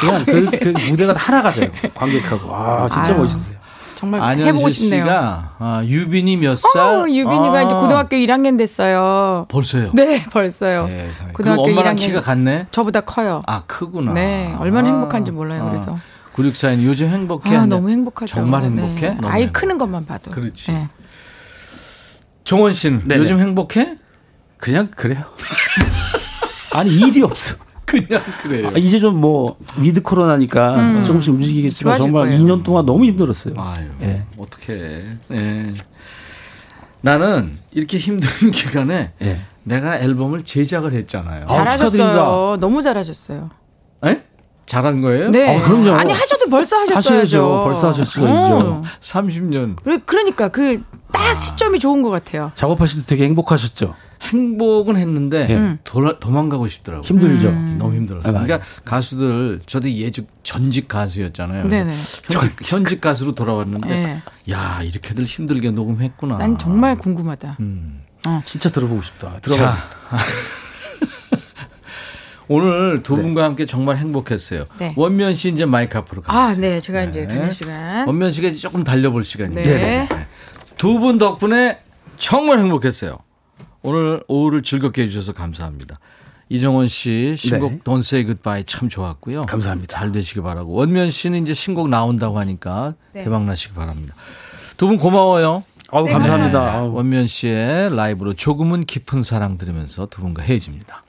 [0.00, 1.70] 그냥, 그냥 그, 그 무대가 하나가 돼요.
[1.94, 2.54] 관객하고.
[2.54, 3.18] 아, 진짜 아유.
[3.22, 3.56] 멋있어요.
[4.02, 5.04] 정말 안현실 해보고 싶네요.
[5.04, 6.82] 씨가 아, 유빈이 몇 살?
[6.82, 9.46] 어, 유빈이가 아, 이제 고등학교 1학년 됐어요.
[9.48, 9.92] 벌써요.
[9.94, 10.88] 네, 벌써요.
[10.88, 11.32] 세상에.
[11.32, 11.98] 고등학교 그럼 엄마랑 1학년.
[11.98, 12.66] 키가 같네.
[12.72, 13.42] 저보다 커요.
[13.46, 14.12] 아 크구나.
[14.12, 14.92] 네, 얼마나 아.
[14.92, 15.66] 행복한지 몰라요.
[15.66, 15.70] 아.
[15.70, 15.96] 그래서
[16.34, 17.54] 9642님 요즘 행복해.
[17.56, 18.34] 아, 너무 행복하죠.
[18.34, 19.10] 정말 행복해?
[19.10, 19.14] 네.
[19.14, 19.52] 너무 아이 행복해.
[19.52, 20.32] 크는 것만 봐도.
[20.32, 20.72] 그렇지.
[20.72, 20.88] 네.
[22.42, 23.20] 종원 씨는 네네.
[23.20, 23.98] 요즘 행복해?
[24.58, 25.26] 그냥 그래요.
[26.74, 27.54] 아니 일이 없어.
[27.92, 28.68] 그냥 그래요.
[28.68, 31.04] 아, 이제 좀 뭐 with 코로나니까 음.
[31.04, 32.40] 조금씩 움직이겠지만 정말 거예요.
[32.44, 33.54] 2년 동안 너무 힘들었어요.
[33.58, 34.22] 아유, 예.
[34.36, 35.02] 어떡해.
[35.32, 35.66] 예.
[37.00, 39.40] 나는 이렇게 힘든 기간에 예.
[39.64, 41.44] 내가 앨범을 제작을 했잖아요.
[41.44, 41.90] 아, 잘하셨어요.
[41.90, 42.56] 축하드립니다.
[42.60, 43.48] 너무 잘하셨어요.
[44.06, 44.22] 에?
[44.66, 45.30] 잘한 거예요?
[45.30, 45.56] 네.
[45.58, 45.90] 아, 그럼요.
[45.92, 46.98] 아니 하셔도 벌써 하셨어야죠.
[46.98, 47.60] 하셔야죠.
[47.64, 48.82] 벌써 하셨어요, 어.
[49.00, 49.76] 30년.
[49.82, 50.82] 그래- 그러니까 그
[51.12, 52.52] 딱 시점이 좋은 것 같아요.
[52.54, 53.94] 작업하실 때 되게 행복하셨죠.
[54.22, 55.78] 행복은 했는데 예.
[55.84, 57.04] 돌아, 도망가고 싶더라고요.
[57.04, 57.50] 힘들죠.
[57.50, 58.36] 너무 힘들었어요.
[58.36, 58.42] 아.
[58.44, 61.68] 그러니까 가수들 저도 예직 전직 가수였잖아요.
[61.68, 61.92] 네네.
[62.30, 64.22] 현직, 현직 가수로 돌아왔는데 네.
[64.50, 66.36] 야 이렇게들 힘들게 녹음했구나.
[66.38, 67.56] 난 정말 궁금하다.
[67.60, 68.02] 음.
[68.44, 69.36] 진짜 들어보고 싶다.
[69.42, 69.74] 들어가.
[69.74, 69.78] 자
[72.48, 74.66] 오늘 두 분과 함께 정말 행복했어요.
[74.78, 74.94] 네.
[74.96, 76.42] 원면 씨 이제 마이크 앞으로 가세요.
[76.42, 76.80] 아, 네.
[76.80, 78.06] 제가 이제 가는 시간.
[78.06, 79.68] 원면 씨가 조금 달려볼 시간입니다.
[79.68, 80.08] 네.
[80.76, 81.78] 두분 덕분에
[82.18, 83.18] 정말 행복했어요.
[83.82, 85.98] 오늘 오후를 즐겁게 해주셔서 감사합니다.
[86.48, 87.78] 이정원 씨 신곡 네.
[87.78, 89.46] Don't Say Goodbye 참 좋았고요.
[89.46, 89.96] 감사합니다.
[89.98, 90.72] 잘 되시기 바라고.
[90.72, 93.24] 원면 씨는 이제 신곡 나온다고 하니까 네.
[93.24, 94.14] 대박 나시기 바랍니다.
[94.76, 95.64] 두 분 고마워요.
[95.90, 96.72] 아우 감사합니다.
[96.74, 96.92] 아우.
[96.92, 101.04] 원면 씨의 라이브로 조금은 깊은 사랑 들으면서 두 분과 헤어집니다.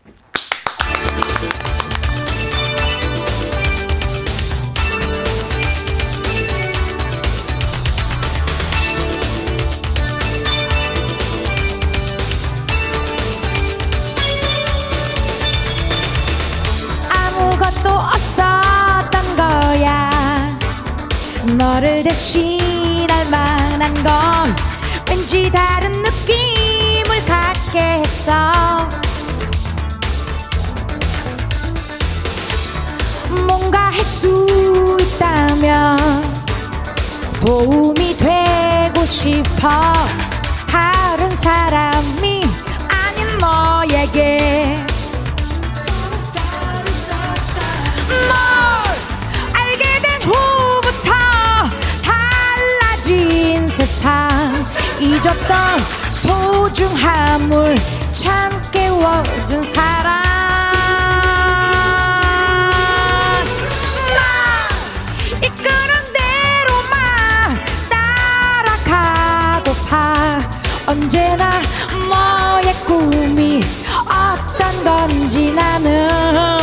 [21.84, 24.55] 너를 대신할 만한 건
[25.09, 28.88] 왠지 다른 느낌을 갖게 했어.
[33.45, 35.97] 뭔가 할 수 있다면
[37.41, 39.93] 도움이 되고 싶어.
[40.69, 42.43] 다른 사람이
[42.88, 43.72] 아닌 너
[55.24, 55.80] 잊었던
[56.11, 57.76] 소중함을
[58.11, 60.21] 참 깨 워준 사람.
[64.13, 64.19] 나
[65.36, 67.55] 이끄는 대로만
[68.84, 70.39] 따라가고파.
[70.88, 71.49] 언제나
[72.09, 73.61] 너의 꿈이
[74.05, 76.57] 어떤 건지 나는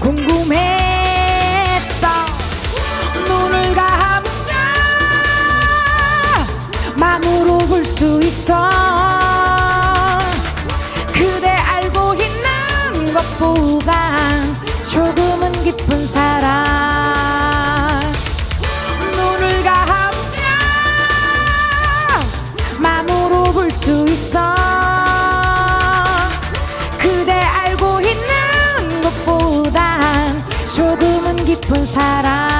[0.00, 0.83] 궁금했
[7.74, 8.70] 볼 수 있어.
[11.12, 14.16] 그대 알고 있는 것보다
[14.84, 16.62] 조금은 깊은 사랑.
[19.16, 20.14] 눈을 감으면
[22.78, 24.54] 마음으로 볼 수 있어.
[27.00, 30.40] 그대 알고 있는 것보단
[30.72, 32.53] 조금은 깊은 사랑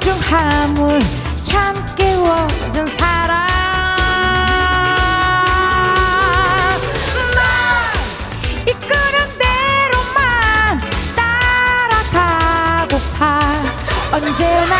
[0.00, 0.98] 소중함을
[1.42, 3.46] 참 깨워준 사랑.
[7.34, 7.42] 널
[8.66, 10.80] 이끄는 대로만
[12.10, 13.40] 따라가고파
[14.12, 14.74] 언제나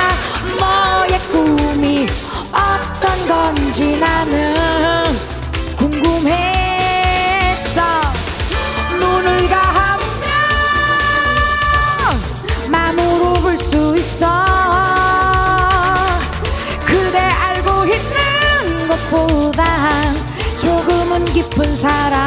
[0.59, 2.07] 너의 꿈이
[2.53, 4.90] 어떤 건지 나는
[21.81, 22.20] 사랑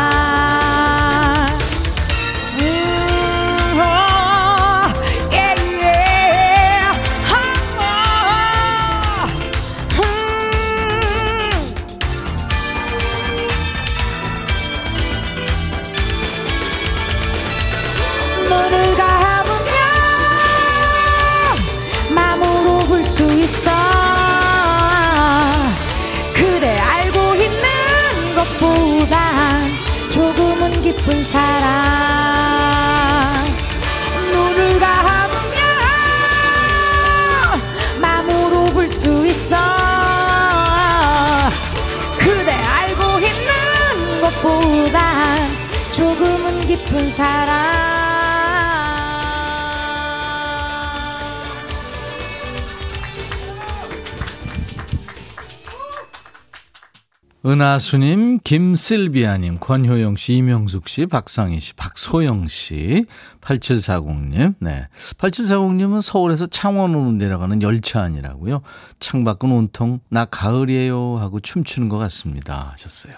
[57.74, 63.06] 은하수님, 김슬비아님, 권효영 씨, 이명숙 씨, 박상희 씨, 박소영 씨,
[63.42, 64.88] 8740님, 네.
[65.18, 68.62] 8740님은 서울에서 창원으로 내려가는 열차 아니라고요.
[69.00, 72.70] 창밖은 온통 나 가을이에요 하고 춤추는 것 같습니다.
[72.74, 73.16] 하셨어요.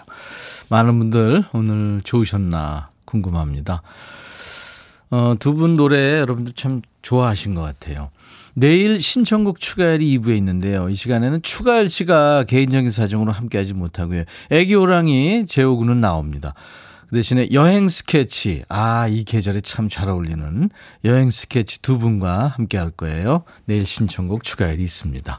[0.70, 3.82] 많은 분들 오늘 좋으셨나 궁금합니다.
[5.10, 8.10] 어, 두 분 노래 여러분들 참 좋아하신 것 같아요.
[8.58, 10.88] 내일 신청곡 추가열이 2부에 있는데요.
[10.88, 14.24] 이 시간에는 추가열 씨가 개인적인 사정으로 함께하지 못하고요.
[14.50, 16.54] 애기 호랑이 재호군은 나옵니다.
[17.10, 20.70] 그 대신에 여행 스케치, 아, 이 계절에 참 잘 어울리는
[21.04, 23.44] 여행 스케치 두 분과 함께 할 거예요.
[23.66, 25.38] 내일 신청곡 추가열이 있습니다.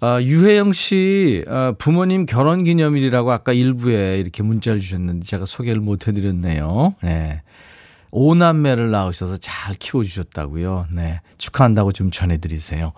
[0.00, 6.08] 아, 유혜영 씨, 아, 부모님 결혼 기념일이라고 아까 일부에 이렇게 문자를 주셨는데 제가 소개를 못
[6.08, 6.96] 해드렸네요.
[7.04, 7.42] 네.
[8.14, 10.86] 오남매를 낳으셔서 잘 키워주셨다고요.
[10.92, 11.20] 네.
[11.36, 12.92] 축하한다고 좀 전해드리세요.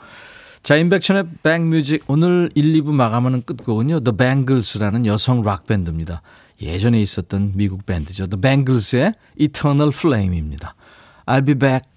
[0.62, 2.04] 자, 인백션의 백뮤직.
[2.06, 4.00] 오늘 1, 2부 마감하는 끝곡은요.
[4.00, 6.20] The Bangles라는 여성 락밴드입니다.
[6.60, 8.26] 예전에 있었던 미국 밴드죠.
[8.26, 10.74] The Bangles의 Eternal Flame입니다.
[11.24, 11.88] I'll be back.